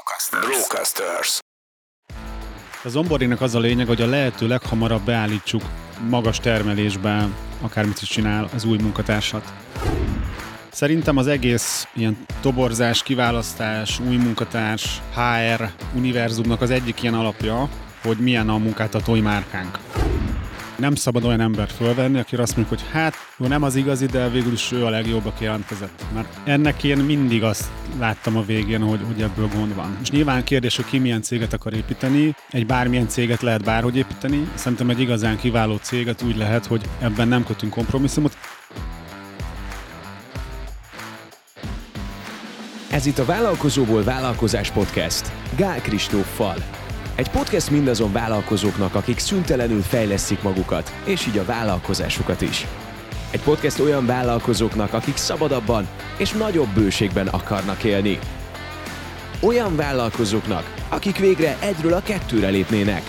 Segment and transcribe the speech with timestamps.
[0.00, 0.46] Brocasters.
[0.46, 1.38] Brocasters.
[2.84, 5.62] Az onboardingnak az a lényeg, hogy a lehető leghamarabb beállítsuk
[6.08, 9.52] magas termelésben, akármit is csinál az új munkatársat.
[10.70, 17.68] Szerintem az egész ilyen toborzás, kiválasztás, új munkatárs, HR univerzumnak az egyik ilyen alapja,
[18.02, 19.78] hogy milyen a munkáltatói márkánk
[20.80, 24.28] nem szabad olyan embert fölvenni, aki azt mondja, hogy hát, jó, nem az igazi, de
[24.28, 26.04] végül is ő a legjobb, aki jelentkezett.
[26.14, 27.64] Mert ennek én mindig azt
[27.98, 29.98] láttam a végén, hogy, hogy ebből gond van.
[30.02, 32.34] És nyilván kérdés, hogy ki milyen céget akar építeni.
[32.50, 34.48] Egy bármilyen céget lehet bárhogy építeni.
[34.54, 38.36] Szerintem egy igazán kiváló céget úgy lehet, hogy ebben nem kötünk kompromisszumot.
[42.90, 45.32] Ez itt a Vállalkozóból Vállalkozás Podcast.
[45.56, 46.79] Gál Kristóffal.
[47.20, 52.66] Egy podcast mindazon vállalkozóknak, akik szüntelenül fejlesztik magukat, és így a vállalkozásukat is.
[53.30, 55.88] Egy podcast olyan vállalkozóknak, akik szabadabban
[56.18, 58.18] és nagyobb bőségben akarnak élni.
[59.40, 63.02] Olyan vállalkozóknak, akik végre egyről a kettőre lépnének.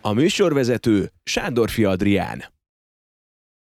[0.00, 2.55] A műsorvezető Sándorfi Adrián.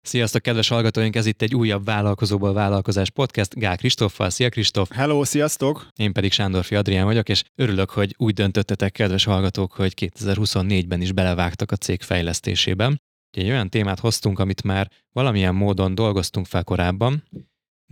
[0.04, 1.16] Sziasztok, kedves hallgatóink!
[1.16, 3.54] Ez itt egy újabb Vállalkozóból Vállalkozás podcast.
[3.54, 4.30] Gál Kristóffal.
[4.30, 4.90] Szia Kristóf!
[4.90, 5.88] Hello, sziasztok!
[5.96, 11.12] Én pedig Sándorfi Adrián vagyok, és örülök, hogy úgy döntöttetek, kedves hallgatók, hogy 2024-ben is
[11.12, 13.00] belevágtak a cég fejlesztésében.
[13.30, 17.22] Egy olyan témát hoztunk, amit már valamilyen módon dolgoztunk fel korábban,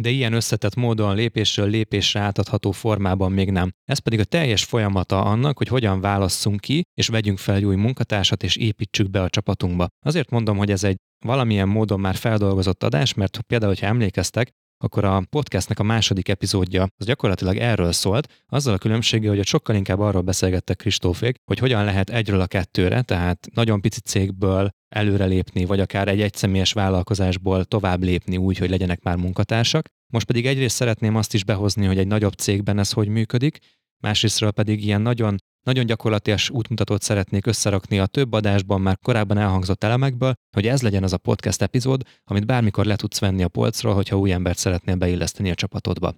[0.01, 3.70] de ilyen összetett módon lépésről lépésre átadható formában még nem.
[3.84, 8.42] Ez pedig a teljes folyamata annak, hogy hogyan válasszunk ki, és vegyünk fel új munkatársat,
[8.42, 9.87] és építsük be a csapatunkba.
[10.05, 14.51] Azért mondom, hogy ez egy valamilyen módon már feldolgozott adás, mert például, hogyha emlékeztek,
[14.83, 19.77] akkor a podcastnek a második epizódja az gyakorlatilag erről szólt, azzal a különbséggel, hogy sokkal
[19.77, 25.64] inkább arról beszélgettek Kristófék, hogy hogyan lehet egyről a kettőre, tehát nagyon pici cégből előrelépni,
[25.64, 29.86] vagy akár egy egyszemélyes vállalkozásból tovább lépni úgy, hogy legyenek már munkatársak.
[30.12, 33.58] Most pedig egyrészt szeretném azt is behozni, hogy egy nagyobb cégben ez hogy működik,
[34.01, 39.84] másrésztről pedig ilyen nagyon nagyon gyakorlatilag útmutatót szeretnék összerakni a több adásban már korábban elhangzott
[39.84, 43.95] elemekből, hogy ez legyen az a podcast epizód, amit bármikor le tudsz venni a polcról,
[43.95, 46.14] hogyha új embert szeretnél beilleszteni a csapatodba.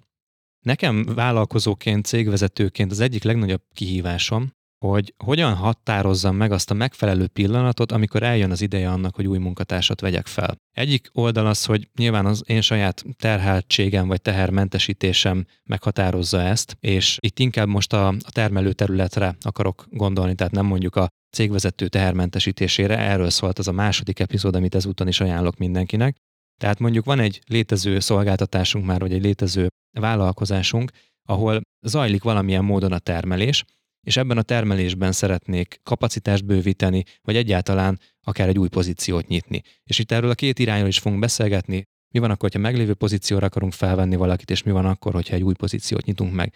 [0.65, 4.51] Nekem vállalkozóként, cégvezetőként az egyik legnagyobb kihívásom,
[4.87, 9.37] hogy hogyan határozzam meg azt a megfelelő pillanatot, amikor eljön az ideje annak, hogy új
[9.37, 10.55] munkatársat vegyek fel.
[10.75, 17.39] Egyik oldal az, hogy nyilván az én saját terheltségem vagy tehermentesítésem meghatározza ezt, és itt
[17.39, 23.59] inkább most a, termelő területre akarok gondolni, tehát nem mondjuk a cégvezető tehermentesítésére, erről szólt
[23.59, 26.15] az a második epizód, amit ezúton is ajánlok mindenkinek.
[26.59, 29.67] Tehát mondjuk van egy létező szolgáltatásunk már, vagy egy létező
[29.99, 30.91] vállalkozásunk,
[31.29, 33.63] ahol zajlik valamilyen módon a termelés,
[34.03, 39.61] és ebben a termelésben szeretnék kapacitást bővíteni, vagy egyáltalán akár egy új pozíciót nyitni.
[39.83, 41.83] És itt erről a két irányról is fogunk beszélgetni.
[42.13, 45.43] Mi van akkor, ha meglévő pozícióra akarunk felvenni valakit, és mi van akkor, hogyha egy
[45.43, 46.53] új pozíciót nyitunk meg.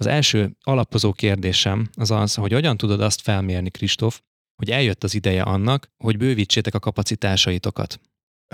[0.00, 4.20] Az első alapozó kérdésem az az, hogy hogyan tudod azt felmérni, Kristóf,
[4.56, 8.00] hogy eljött az ideje annak, hogy bővítsétek a kapacitásaitokat.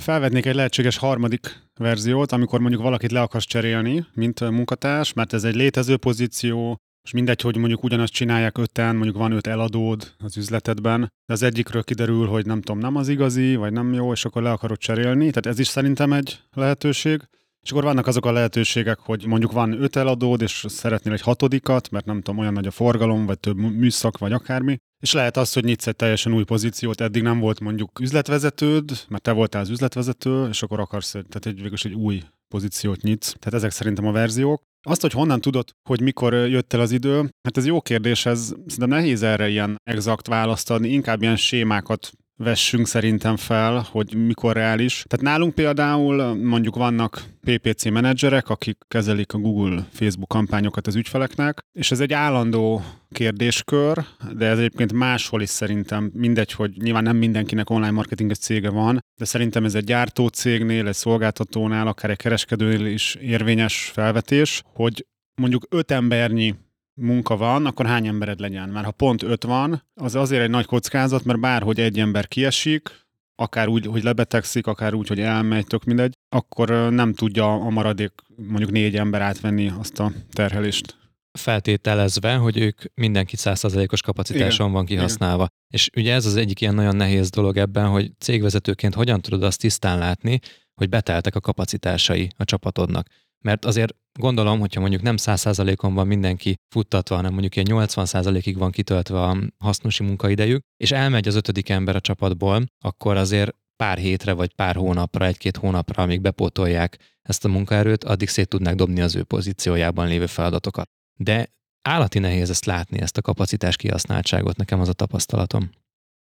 [0.01, 5.45] Felvetnék egy lehetséges harmadik verziót, amikor mondjuk valakit le akarsz cserélni, mint munkatárs, mert ez
[5.45, 10.37] egy létező pozíció, és mindegy, hogy mondjuk ugyanazt csinálják öten, mondjuk van öt eladód az
[10.37, 14.25] üzletedben, de az egyikről kiderül, hogy nem tudom, nem az igazi, vagy nem jó, és
[14.25, 15.31] akkor le akarod cserélni.
[15.31, 17.29] Tehát ez is szerintem egy lehetőség.
[17.67, 21.91] És akkor vannak azok a lehetőségek, hogy mondjuk van öt eladód, és szeretnél egy hatodikat,
[21.91, 24.77] mert nem tudom, olyan nagy a forgalom, vagy több műszak, vagy akármi.
[25.03, 29.23] És lehet az, hogy nyitsz egy teljesen új pozíciót, eddig nem volt mondjuk üzletvezetőd, mert
[29.23, 33.33] te voltál az üzletvezető, és akkor akarsz, tehát egy, végül egy új pozíciót nyitsz.
[33.39, 34.63] Tehát ezek szerintem a verziók.
[34.89, 38.55] Azt, hogy honnan tudod, hogy mikor jött el az idő, hát ez jó kérdés, ez
[38.67, 44.55] szerintem nehéz erre ilyen exakt választ adni, inkább ilyen sémákat vessünk szerintem fel, hogy mikor
[44.55, 45.05] reális.
[45.09, 51.59] Tehát nálunk például mondjuk vannak PPC menedzserek, akik kezelik a Google Facebook kampányokat az ügyfeleknek,
[51.73, 54.05] és ez egy állandó kérdéskör,
[54.37, 58.99] de ez egyébként máshol is szerintem mindegy, hogy nyilván nem mindenkinek online marketinges cége van,
[59.19, 65.07] de szerintem ez egy gyártó cégnél, egy szolgáltatónál, akár egy kereskedőnél is érvényes felvetés, hogy
[65.41, 66.55] mondjuk öt embernyi
[67.01, 68.69] munka van, akkor hány embered legyen?
[68.69, 72.91] Mert ha pont öt van, az azért egy nagy kockázat, mert bárhogy egy ember kiesik,
[73.35, 78.13] akár úgy, hogy lebetegszik, akár úgy, hogy elmegy, tök mindegy, akkor nem tudja a maradék
[78.37, 81.06] mondjuk négy ember átvenni azt a terhelést.
[81.37, 84.73] Feltételezve, hogy ők mindenki százszerzalékos kapacitáson Igen.
[84.73, 85.43] van kihasználva.
[85.43, 85.55] Igen.
[85.71, 89.61] És ugye ez az egyik ilyen nagyon nehéz dolog ebben, hogy cégvezetőként hogyan tudod azt
[89.61, 90.41] tisztán látni,
[90.75, 93.07] hogy beteltek a kapacitásai a csapatodnak.
[93.45, 98.71] Mert azért gondolom, hogyha mondjuk nem 100%-on van mindenki futtatva, hanem mondjuk ilyen 80%-ig van
[98.71, 104.33] kitöltve a hasznosi munkaidejük, és elmegy az ötödik ember a csapatból, akkor azért pár hétre
[104.33, 109.15] vagy pár hónapra, egy-két hónapra, amíg bepótolják ezt a munkaerőt, addig szét tudnák dobni az
[109.15, 110.89] ő pozíciójában lévő feladatokat.
[111.17, 111.51] De
[111.83, 115.71] állati nehéz ezt látni, ezt a kapacitás kihasználtságot, nekem az a tapasztalatom.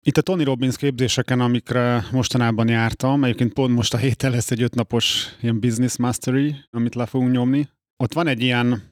[0.05, 4.63] Itt a Tony Robbins képzéseken, amikre mostanában jártam, egyébként pont most a héten lesz egy
[4.63, 7.69] ötnapos ilyen business mastery, amit le fogunk nyomni.
[7.97, 8.83] Ott van egy ilyen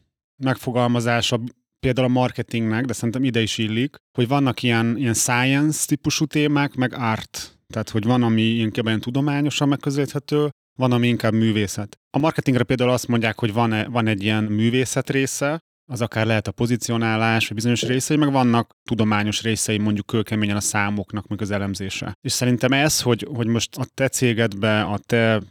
[0.42, 1.40] megfogalmazása
[1.80, 6.74] például a marketingnek, de szerintem ide is illik, hogy vannak ilyen, ilyen science típusú témák,
[6.74, 7.58] meg art.
[7.66, 10.48] Tehát, hogy van, ami inkább ilyen tudományosan megközelíthető,
[10.78, 11.98] van, ami inkább művészet.
[12.10, 15.58] A marketingre például azt mondják, hogy van, van egy ilyen művészet része,
[15.90, 20.60] az akár lehet a pozicionálás, vagy bizonyos részei, meg vannak tudományos részei, mondjuk kőkeményen a
[20.60, 22.16] számoknak, meg az elemzése.
[22.20, 25.42] És szerintem ez, hogy, hogy most a te cégedbe, a te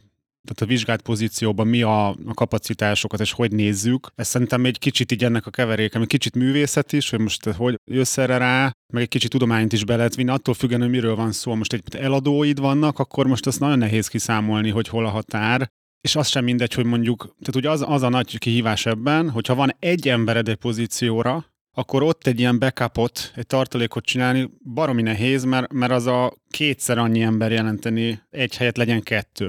[0.44, 4.07] tehát a vizsgált pozícióban mi a, a kapacitásokat, és hogy nézzük.
[4.15, 7.80] Ez szerintem egy kicsit így ennek a keveréke, egy kicsit művészet is, hogy most hogy
[7.92, 11.15] jössz erre rá, meg egy kicsit tudományt is be lehet vinni, attól függően, hogy miről
[11.15, 11.56] van szó.
[11.56, 15.69] Most egy eladóid vannak, akkor most azt nagyon nehéz kiszámolni, hogy hol a határ.
[16.01, 19.56] És az sem mindegy, hogy mondjuk, tehát ugye az, az a nagy kihívás ebben, hogyha
[19.56, 25.44] van egy embered egy pozícióra, akkor ott egy ilyen backupot, egy tartalékot csinálni baromi nehéz,
[25.44, 29.48] mert, mert az a kétszer annyi ember jelenteni, egy helyet legyen kettő.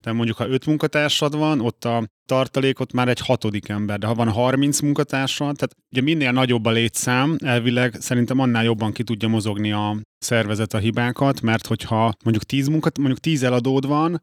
[0.00, 4.14] Tehát mondjuk, ha öt munkatársad van, ott a tartalékot már egy hatodik ember, de ha
[4.14, 9.28] van 30 munkatársad, tehát ugye minél nagyobb a létszám, elvileg szerintem annál jobban ki tudja
[9.28, 14.22] mozogni a szervezet a hibákat, mert hogyha mondjuk 10 munkat, mondjuk 10 eladód van,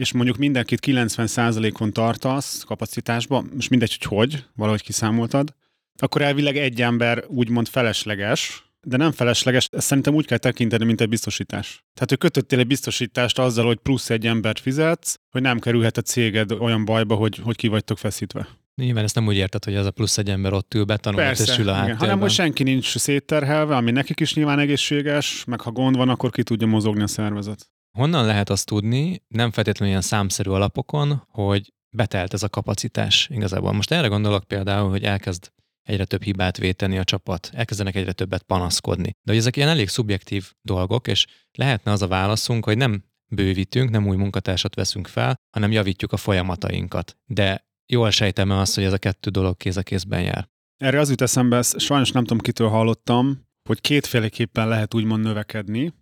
[0.00, 5.54] és mondjuk mindenkit 90%-on tartasz kapacitásba, és mindegy, hogy hogy, valahogy kiszámoltad,
[5.98, 11.00] akkor elvileg egy ember úgymond felesleges, de nem felesleges, ezt szerintem úgy kell tekinteni, mint
[11.00, 11.84] egy biztosítás.
[11.94, 16.02] Tehát, hogy kötöttél egy biztosítást azzal, hogy plusz egy embert fizetsz, hogy nem kerülhet a
[16.02, 18.48] céged olyan bajba, hogy, hogy ki vagytok feszítve.
[18.74, 21.20] Nyilván ezt nem úgy érted, hogy az a plusz egy ember ott ül be, tanul,
[21.20, 25.44] Persze, és ül a igen, hanem hogy senki nincs szétterhelve, ami nekik is nyilván egészséges,
[25.44, 27.70] meg ha gond van, akkor ki tudja mozogni a szervezet.
[27.98, 33.72] Honnan lehet azt tudni, nem feltétlenül ilyen számszerű alapokon, hogy betelt ez a kapacitás igazából.
[33.72, 35.52] Most erre gondolok például, hogy elkezd
[35.82, 39.10] egyre több hibát véteni a csapat, elkezdenek egyre többet panaszkodni.
[39.22, 43.90] De hogy ezek ilyen elég szubjektív dolgok, és lehetne az a válaszunk, hogy nem bővítünk,
[43.90, 47.16] nem új munkatársat veszünk fel, hanem javítjuk a folyamatainkat.
[47.26, 50.48] De jól sejtem azt, hogy ez a kettő dolog kéz a kézben jár.
[50.76, 55.92] Erre az jut eszembe, ezt sajnos nem tudom, kitől hallottam, hogy kétféleképpen lehet úgymond növekedni.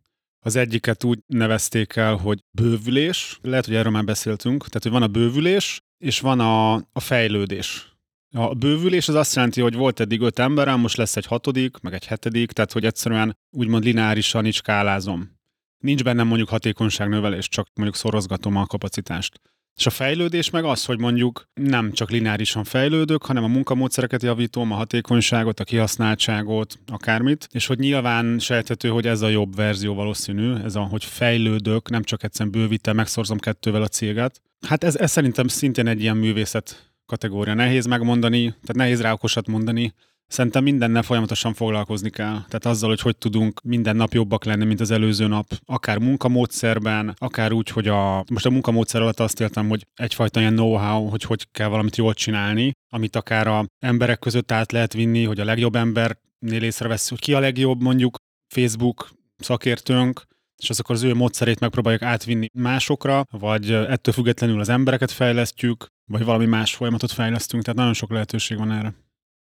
[0.41, 5.03] Az egyiket úgy nevezték el, hogy bővülés, lehet, hogy erről már beszéltünk, tehát hogy van
[5.03, 7.97] a bővülés, és van a, a fejlődés.
[8.37, 11.93] A bővülés az azt jelenti, hogy volt eddig öt emberem, most lesz egy hatodik, meg
[11.93, 15.37] egy hetedik, tehát hogy egyszerűen úgymond lineárisan is skálázom.
[15.79, 19.41] Nincs bennem mondjuk hatékonyságnövelés, csak mondjuk szorozgatom a kapacitást.
[19.79, 24.73] És a fejlődés meg az, hogy mondjuk nem csak lineárisan fejlődök, hanem a munkamódszereket javítom,
[24.73, 30.55] a hatékonyságot, a kihasználtságot, akármit, és hogy nyilván sejthető, hogy ez a jobb verzió valószínű,
[30.55, 34.41] ez a, hogy fejlődök, nem csak egyszerűen bővítem, megszorzom kettővel a céget.
[34.67, 37.55] Hát ez, ez szerintem szintén egy ilyen művészet kategória.
[37.55, 39.95] Nehéz megmondani, tehát nehéz rá okosat mondani.
[40.29, 42.33] Szerintem mindennel folyamatosan foglalkozni kell.
[42.33, 45.47] Tehát azzal, hogy hogy tudunk minden nap jobbak lenni, mint az előző nap.
[45.65, 48.25] Akár munkamódszerben, akár úgy, hogy a...
[48.31, 52.15] Most a munkamódszer alatt azt értem, hogy egyfajta ilyen know-how, hogy hogy kell valamit jól
[52.15, 57.21] csinálni, amit akár a emberek között át lehet vinni, hogy a legjobb embernél észrevesz, hogy
[57.21, 58.17] ki a legjobb, mondjuk
[58.55, 60.23] Facebook szakértőnk,
[60.57, 65.87] és az akkor az ő módszerét megpróbáljuk átvinni másokra, vagy ettől függetlenül az embereket fejlesztjük,
[66.11, 68.95] vagy valami más folyamatot fejlesztünk, tehát nagyon sok lehetőség van erre.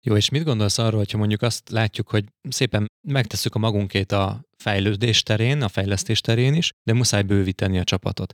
[0.06, 4.46] Jó, és mit gondolsz arról, hogyha mondjuk azt látjuk, hogy szépen megtesszük a magunkét a
[4.58, 8.34] fejlődés terén, a fejlesztés terén is, de muszáj bővíteni a csapatot.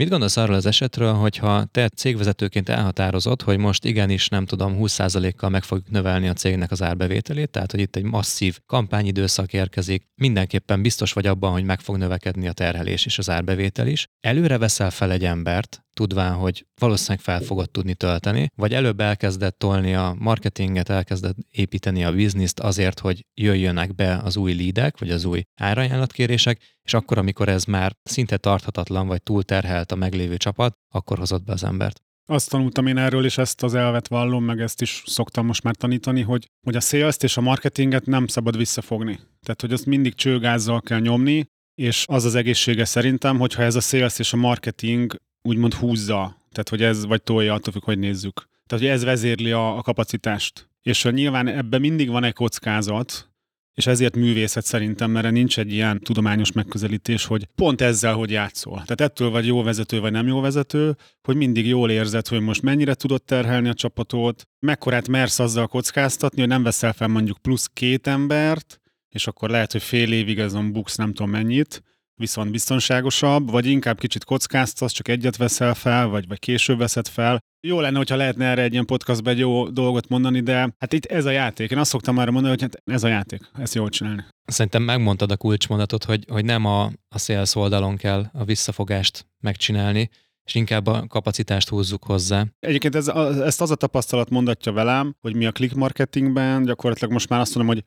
[0.00, 5.50] Mit gondolsz arról az esetről, hogyha te cégvezetőként elhatározod, hogy most igenis, nem tudom, 20%-kal
[5.50, 10.82] meg fogjuk növelni a cégnek az árbevételét, tehát hogy itt egy masszív kampányidőszak érkezik, mindenképpen
[10.82, 14.06] biztos vagy abban, hogy meg fog növekedni a terhelés és az árbevétel is.
[14.20, 19.58] Előre veszel fel egy embert, tudván, hogy valószínűleg fel fogod tudni tölteni, vagy előbb elkezdett
[19.58, 25.10] tolni a marketinget, elkezdett építeni a bizniszt azért, hogy jöjjönek be az új lídek, vagy
[25.10, 30.76] az új árajánlatkérések, és akkor, amikor ez már szinte tarthatatlan, vagy túlterhelt a meglévő csapat,
[30.94, 32.00] akkor hozott be az embert.
[32.28, 35.74] Azt tanultam én erről, és ezt az elvet vallom, meg ezt is szoktam most már
[35.74, 39.18] tanítani, hogy, hogy a sales és a marketinget nem szabad visszafogni.
[39.40, 43.80] Tehát, hogy azt mindig csőgázzal kell nyomni, és az az egészsége szerintem, hogyha ez a
[43.80, 48.48] sales és a marketing úgymond húzza, tehát hogy ez vagy tolja, attól függ, hogy nézzük.
[48.66, 50.68] Tehát, hogy ez vezérli a, a kapacitást.
[50.82, 53.30] És nyilván ebben mindig van egy kockázat,
[53.74, 58.74] és ezért művészet szerintem, mert nincs egy ilyen tudományos megközelítés, hogy pont ezzel, hogy játszol.
[58.74, 62.62] Tehát ettől vagy jó vezető, vagy nem jó vezető, hogy mindig jól érzed, hogy most
[62.62, 67.66] mennyire tudod terhelni a csapatot, mekkorát mersz azzal kockáztatni, hogy nem veszel fel mondjuk plusz
[67.72, 71.82] két embert, és akkor lehet, hogy fél évig azon buksz nem tudom mennyit,
[72.20, 77.38] viszont biztonságosabb, vagy inkább kicsit kockáztasz, csak egyet veszel fel, vagy, vagy később veszed fel,
[77.66, 81.04] Jó lenne, hogyha lehetne erre egy ilyen podcastban egy jó dolgot mondani, de hát itt
[81.04, 81.70] ez a játék.
[81.70, 84.24] Én azt szoktam már mondani, hogy hát ez a játék, ezt jól csinálni.
[84.44, 90.10] Szerintem megmondtad a kulcsmondatot, hogy, hogy nem a, a sales oldalon kell a visszafogást megcsinálni,
[90.44, 92.44] és inkább a kapacitást húzzuk hozzá.
[92.58, 93.08] Egyébként ez,
[93.38, 97.54] ezt az a tapasztalat mondatja velem, hogy mi a click marketingben gyakorlatilag most már azt
[97.54, 97.84] mondom, hogy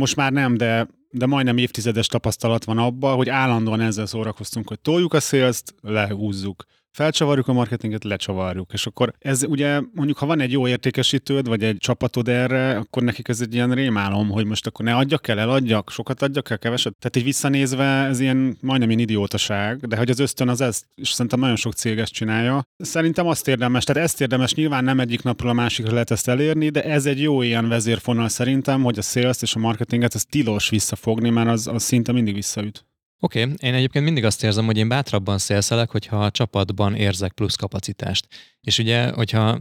[0.00, 4.80] most már nem, de, de majdnem évtizedes tapasztalat van abban, hogy állandóan ezzel szórakoztunk, hogy
[4.80, 6.64] toljuk a sales lehúzzuk
[6.96, 8.72] felcsavarjuk a marketinget, lecsavarjuk.
[8.72, 13.02] És akkor ez ugye mondjuk, ha van egy jó értékesítőd, vagy egy csapatod erre, akkor
[13.02, 16.58] nekik ez egy ilyen rémálom, hogy most akkor ne adjak el, eladjak, sokat adjak el,
[16.58, 16.96] keveset.
[16.98, 21.08] Tehát így visszanézve ez ilyen majdnem ilyen idiótaság, de hogy az ösztön az ez, és
[21.08, 22.62] szerintem nagyon sok cég ezt csinálja.
[22.76, 26.68] Szerintem azt érdemes, tehát ezt érdemes, nyilván nem egyik napról a másikra lehet ezt elérni,
[26.68, 30.68] de ez egy jó ilyen vezérfonal szerintem, hogy a sales és a marketinget ez tilos
[30.68, 32.85] visszafogni, mert az, az szinte mindig visszaüt.
[33.20, 33.54] Oké, okay.
[33.60, 38.26] én egyébként mindig azt érzem, hogy én bátrabban szélszelek, hogyha a csapatban érzek plusz kapacitást.
[38.60, 39.60] És ugye, hogyha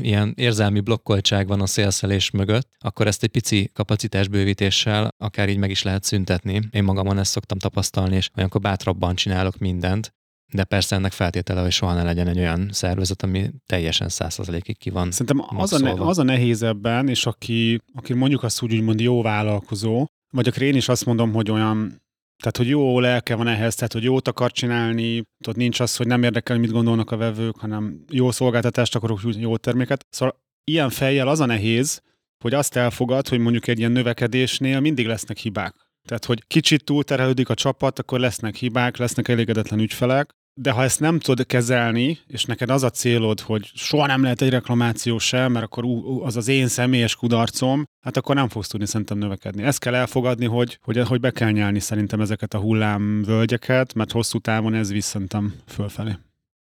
[0.00, 5.70] ilyen érzelmi blokkoltság van a szélszelés mögött, akkor ezt egy pici kapacitásbővítéssel akár így meg
[5.70, 6.60] is lehet szüntetni.
[6.70, 10.14] Én magamon ezt szoktam tapasztalni, és olyankor bátrabban csinálok mindent,
[10.52, 14.90] de persze ennek feltétele, hogy soha ne legyen egy olyan szervezet, ami teljesen százszerzalékig ki
[14.90, 18.74] van Szerintem az a, ne, az a nehéz ebben, és aki, aki mondjuk azt úgy,
[18.74, 22.04] úgymond jó vállalkozó, vagy akár én is azt mondom, hogy olyan
[22.36, 26.06] tehát, hogy jó lelke van ehhez, tehát, hogy jót akar csinálni, ott nincs az, hogy
[26.06, 30.06] nem érdekel, mit gondolnak a vevők, hanem jó szolgáltatást akarok, jó terméket.
[30.10, 32.02] Szóval ilyen fejjel az a nehéz,
[32.42, 35.74] hogy azt elfogad, hogy mondjuk egy ilyen növekedésnél mindig lesznek hibák.
[36.08, 41.00] Tehát, hogy kicsit túlterhelődik a csapat, akkor lesznek hibák, lesznek elégedetlen ügyfelek, de ha ezt
[41.00, 45.52] nem tudod kezelni, és neked az a célod, hogy soha nem lehet egy reklamáció sem,
[45.52, 45.84] mert akkor
[46.22, 49.62] az az én személyes kudarcom, hát akkor nem fogsz tudni szerintem növekedni.
[49.62, 54.38] Ezt kell elfogadni, hogy, hogy, hogy be kell nyelni szerintem ezeket a hullámvölgyeket, mert hosszú
[54.38, 56.10] távon ez visz szerintem fölfelé.
[56.10, 56.18] Oké,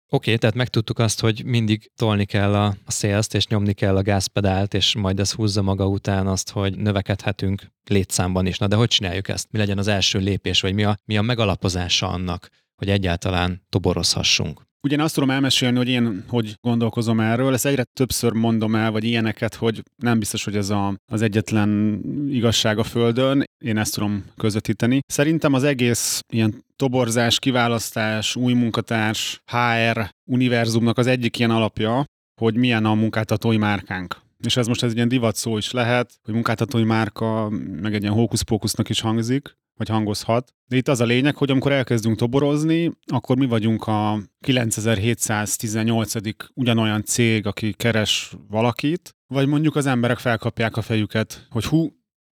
[0.09, 4.01] okay, tehát megtudtuk azt, hogy mindig tolni kell a, a szélzt, és nyomni kell a
[4.01, 8.57] gázpedált, és majd ez húzza maga után azt, hogy növekedhetünk létszámban is.
[8.57, 9.47] Na de hogy csináljuk ezt?
[9.51, 12.49] Mi legyen az első lépés, vagy mi a, mi a megalapozása annak,
[12.81, 14.61] hogy egyáltalán toborozhassunk.
[14.83, 18.91] Ugye én azt tudom elmesélni, hogy én hogy gondolkozom erről, ezt egyre többször mondom el,
[18.91, 23.93] vagy ilyeneket, hogy nem biztos, hogy ez a, az egyetlen igazság a Földön, én ezt
[23.93, 24.99] tudom közvetíteni.
[25.07, 32.05] Szerintem az egész ilyen toborzás, kiválasztás, új munkatárs, HR univerzumnak az egyik ilyen alapja,
[32.41, 34.21] hogy milyen a munkáltatói márkánk.
[34.45, 37.49] És ez most ez egy ilyen divat szó is lehet, hogy munkáltatói márka,
[37.81, 40.53] meg egy ilyen hókusz-pókusznak is hangzik, vagy hangozhat.
[40.65, 46.13] De itt az a lényeg, hogy amikor elkezdünk toborozni, akkor mi vagyunk a 9718.
[46.53, 51.91] ugyanolyan cég, aki keres valakit, vagy mondjuk az emberek felkapják a fejüket, hogy hú,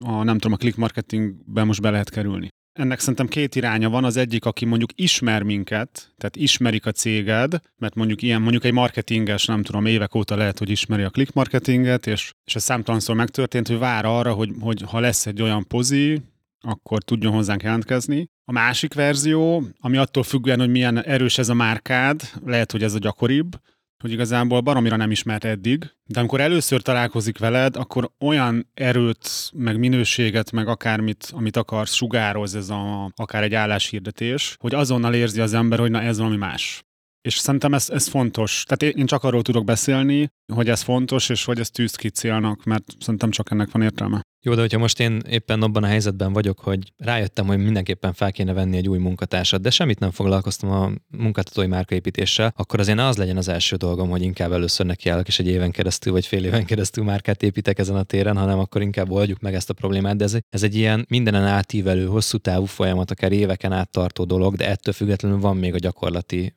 [0.06, 2.48] a, nem tudom, a click marketingben most be lehet kerülni.
[2.76, 4.04] Ennek szerintem két iránya van.
[4.04, 8.74] Az egyik, aki mondjuk ismer minket, tehát ismerik a céged, mert mondjuk ilyen, mondjuk egy
[8.74, 13.16] marketinges, nem tudom, évek óta lehet, hogy ismeri a click marketinget, és, és ez számtalanszor
[13.16, 16.22] megtörtént, hogy vár arra, hogy, hogy ha lesz egy olyan pozi,
[16.60, 18.30] akkor tudjon hozzánk jelentkezni.
[18.46, 22.94] A másik verzió, ami attól függően, hogy milyen erős ez a márkád, lehet, hogy ez
[22.94, 23.56] a gyakoribb,
[24.00, 29.80] hogy igazából baromira nem ismert eddig, de amikor először találkozik veled, akkor olyan erőt, meg
[29.80, 35.54] minőséget, meg akármit, amit akarsz, sugároz ez a, akár egy álláshirdetés, hogy azonnal érzi az
[35.54, 36.84] ember, hogy na ez valami más.
[37.26, 38.64] És szerintem ez, ez fontos.
[38.68, 42.64] Tehát én csak arról tudok beszélni, hogy ez fontos, és hogy ez tűzt ki célnak,
[42.64, 44.22] mert szerintem csak ennek van értelme.
[44.46, 48.32] Jó, de hogyha most én éppen abban a helyzetben vagyok, hogy rájöttem, hogy mindenképpen fel
[48.32, 53.18] kéne venni egy új munkatársat, de semmit nem foglalkoztam a munkáltatói márkaépítéssel, akkor azért az
[53.18, 56.66] legyen az első dolgom, hogy inkább először nekiállok, és egy éven keresztül vagy fél éven
[56.66, 60.18] keresztül márkát építek ezen a téren, hanem akkor inkább oldjuk meg ezt a problémát.
[60.18, 64.56] De ez, ez egy ilyen mindenen átívelő, hosszú távú folyamat, akár éveken át tartó dolog,
[64.56, 66.56] de ettől függetlenül van még a gyakorlati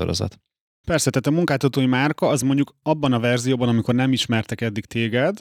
[0.00, 0.38] lépéssorozat.
[0.86, 5.38] Persze, tehát a munkáltatói márka az mondjuk abban a verzióban, amikor nem ismertek eddig téged,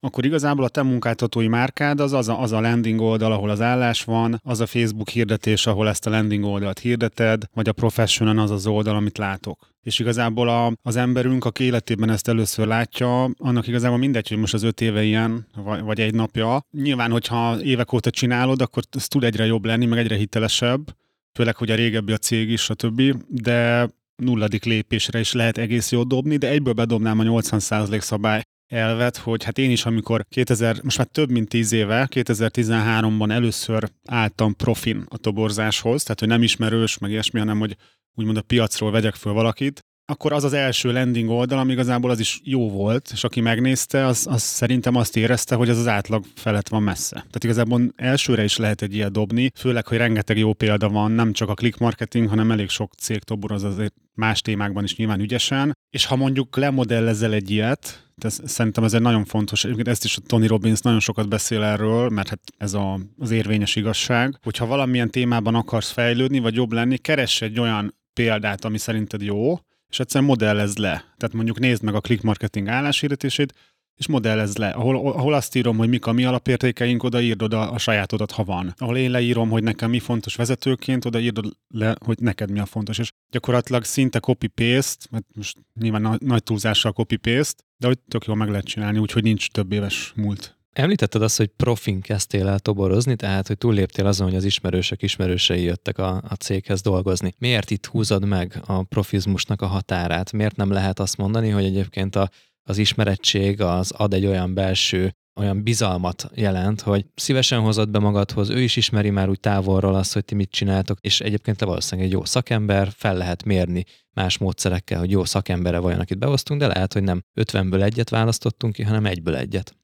[0.00, 3.60] akkor igazából a te munkáltatói márkád az az a, az a landing oldal, ahol az
[3.60, 8.38] állás van, az a Facebook hirdetés, ahol ezt a landing oldalt hirdeted, vagy a professional
[8.38, 9.68] az az oldal, amit látok.
[9.82, 14.54] És igazából a, az emberünk, aki életében ezt először látja, annak igazából mindegy, hogy most
[14.54, 16.60] az öt éve ilyen, vagy, vagy egy napja.
[16.70, 20.94] Nyilván, hogyha évek óta csinálod, akkor ez tud egyre jobb lenni, meg egyre hitelesebb,
[21.36, 23.02] főleg, hogy a régebbi a cég is, stb.
[23.28, 29.16] De nulladik lépésre is lehet egész jól dobni, de egyből bedobnám a 80% szabály elvet,
[29.16, 34.56] hogy hát én is, amikor 2000, most már több mint 10 éve, 2013-ban először álltam
[34.56, 37.76] profin a toborzáshoz, tehát hogy nem ismerős, meg ilyesmi, hanem hogy
[38.14, 42.20] úgymond a piacról vegyek föl valakit, akkor az az első landing oldal, ami igazából az
[42.20, 46.24] is jó volt, és aki megnézte, az, az szerintem azt érezte, hogy az az átlag
[46.34, 47.14] felett van messze.
[47.14, 51.32] Tehát igazából elsőre is lehet egy ilyet dobni, főleg, hogy rengeteg jó példa van, nem
[51.32, 55.76] csak a click marketing, hanem elég sok cég toboroz azért más témákban is nyilván ügyesen,
[55.90, 60.16] és ha mondjuk lemodellezel egy ilyet, ez, szerintem ez egy nagyon fontos, egyébként ezt is
[60.16, 64.66] a Tony Robbins nagyon sokat beszél erről, mert hát ez a, az érvényes igazság, hogyha
[64.66, 69.58] valamilyen témában akarsz fejlődni, vagy jobb lenni, keress egy olyan példát, ami szerinted jó,
[69.96, 70.90] és egyszerűen modellezd le.
[70.90, 73.54] Tehát mondjuk nézd meg a click marketing álláshirdetését,
[73.94, 74.68] és modellezd le.
[74.68, 78.44] Ahol, ahol azt írom, hogy mik a mi alapértékeink, oda írd oda a sajátodat, ha
[78.44, 78.74] van.
[78.78, 81.38] Ahol én leírom, hogy nekem mi fontos vezetőként, oda írd
[81.68, 82.98] le, hogy neked mi a fontos.
[82.98, 88.48] És gyakorlatilag szinte copy-paste, mert most nyilván nagy túlzással copy-paste, de hogy tök jól meg
[88.48, 90.55] lehet csinálni, úgyhogy nincs több éves múlt.
[90.76, 95.62] Említetted azt, hogy profin kezdtél el toborozni, tehát hogy túlléptél azon, hogy az ismerősök ismerősei
[95.62, 97.34] jöttek a, a céghez dolgozni.
[97.38, 100.32] Miért itt húzod meg a profizmusnak a határát?
[100.32, 102.30] Miért nem lehet azt mondani, hogy egyébként a,
[102.62, 108.50] az ismerettség az ad egy olyan belső olyan bizalmat jelent, hogy szívesen hozod be magadhoz,
[108.50, 112.10] ő is ismeri már úgy távolról azt, hogy ti mit csináltok, és egyébként te valószínűleg
[112.10, 116.66] egy jó szakember, fel lehet mérni más módszerekkel, hogy jó szakembere vajon, akit behoztunk, de
[116.66, 119.76] lehet, hogy nem 50-ből egyet választottunk ki, hanem egyből egyet.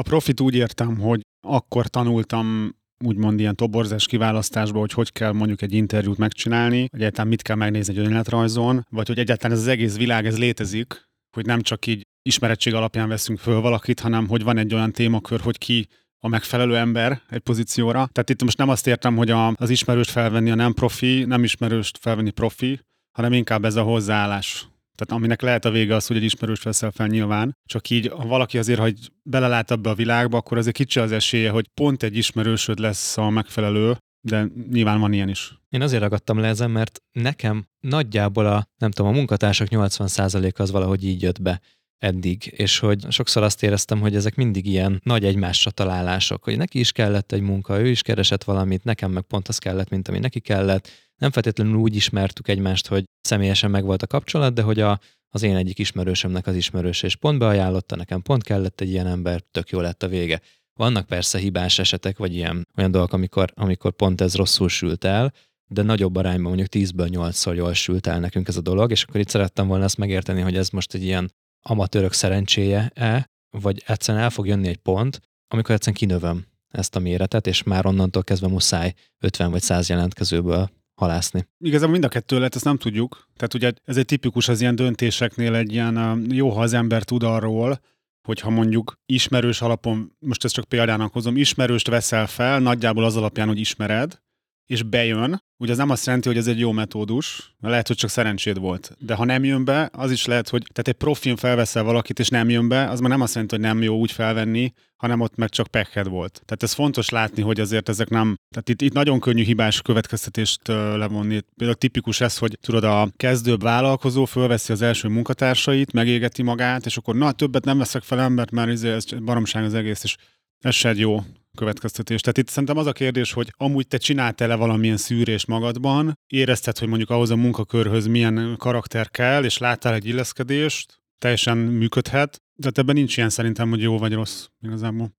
[0.00, 5.62] A profit úgy értem, hogy akkor tanultam úgymond ilyen toborzás kiválasztásba, hogy hogy kell mondjuk
[5.62, 9.68] egy interjút megcsinálni, hogy egyáltalán mit kell megnézni egy önéletrajzon, vagy hogy egyáltalán ez az
[9.68, 14.42] egész világ ez létezik, hogy nem csak így ismerettség alapján veszünk föl valakit, hanem hogy
[14.42, 15.88] van egy olyan témakör, hogy ki
[16.18, 18.08] a megfelelő ember egy pozícióra.
[18.12, 21.44] Tehát itt most nem azt értem, hogy a, az ismerőst felvenni a nem profi, nem
[21.44, 22.80] ismerőst felvenni profi,
[23.12, 24.69] hanem inkább ez a hozzáállás.
[25.00, 28.26] Tehát aminek lehet a vége az, hogy egy ismerőst veszel fel nyilván, csak így, ha
[28.26, 32.16] valaki azért, hogy belelát ebbe a világba, akkor azért kicsi az esélye, hogy pont egy
[32.16, 35.58] ismerősöd lesz a megfelelő, de nyilván van ilyen is.
[35.68, 40.70] Én azért ragadtam le ezen, mert nekem nagyjából a, nem tudom, a munkatársak 80% az
[40.70, 41.60] valahogy így jött be
[41.98, 46.78] eddig, és hogy sokszor azt éreztem, hogy ezek mindig ilyen nagy egymásra találások, hogy neki
[46.78, 50.18] is kellett egy munka, ő is keresett valamit, nekem meg pont az kellett, mint ami
[50.18, 50.88] neki kellett.
[51.16, 55.56] Nem feltétlenül úgy ismertük egymást, hogy személyesen megvolt a kapcsolat, de hogy a, az én
[55.56, 59.80] egyik ismerősömnek az ismerőse, és pont beajánlotta, nekem pont kellett egy ilyen ember, tök jó
[59.80, 60.40] lett a vége.
[60.74, 65.32] Vannak persze hibás esetek, vagy ilyen olyan dolgok, amikor, amikor pont ez rosszul sült el,
[65.66, 69.20] de nagyobb arányban mondjuk 10-ből 8-szor jól sült el nekünk ez a dolog, és akkor
[69.20, 74.30] itt szerettem volna ezt megérteni, hogy ez most egy ilyen amatőrök szerencséje-e, vagy egyszerűen el
[74.30, 78.94] fog jönni egy pont, amikor egyszerűen kinövöm ezt a méretet, és már onnantól kezdve muszáj
[79.18, 81.48] 50 vagy 100 jelentkezőből halászni.
[81.58, 83.28] Igazából mind a kettő lehet, ezt nem tudjuk.
[83.36, 87.22] Tehát ugye ez egy tipikus az ilyen döntéseknél egy ilyen jó, ha az ember tud
[87.22, 87.80] arról,
[88.22, 93.48] hogyha mondjuk ismerős alapon, most ezt csak példának hozom, ismerőst veszel fel, nagyjából az alapján,
[93.48, 94.22] hogy ismered,
[94.70, 97.96] és bejön, ugye az nem azt jelenti, hogy ez egy jó metódus, mert lehet, hogy
[97.96, 98.96] csak szerencséd volt.
[98.98, 102.28] De ha nem jön be, az is lehet, hogy tehát egy profin felveszel valakit, és
[102.28, 105.36] nem jön be, az már nem azt jelenti, hogy nem jó úgy felvenni, hanem ott
[105.36, 106.32] meg csak pekhed volt.
[106.32, 110.68] Tehát ez fontos látni, hogy azért ezek nem, tehát itt, itt nagyon könnyű hibás következtetést
[110.68, 111.40] levonni.
[111.56, 116.96] Például tipikus ez, hogy tudod, a kezdőbb vállalkozó fölveszi az első munkatársait, megégeti magát, és
[116.96, 120.16] akkor na, többet nem veszek fel embert, mert izé, ez baromság az egész, és
[120.58, 121.22] ez se jó
[121.60, 122.20] következtetés.
[122.20, 126.88] Tehát itt szerintem az a kérdés, hogy amúgy te csináltál-e valamilyen szűrés magadban, érezted, hogy
[126.88, 132.94] mondjuk ahhoz a munkakörhöz milyen karakter kell, és láttál egy illeszkedést, teljesen működhet, de ebben
[132.94, 135.12] nincs ilyen szerintem, hogy jó vagy rossz igazából.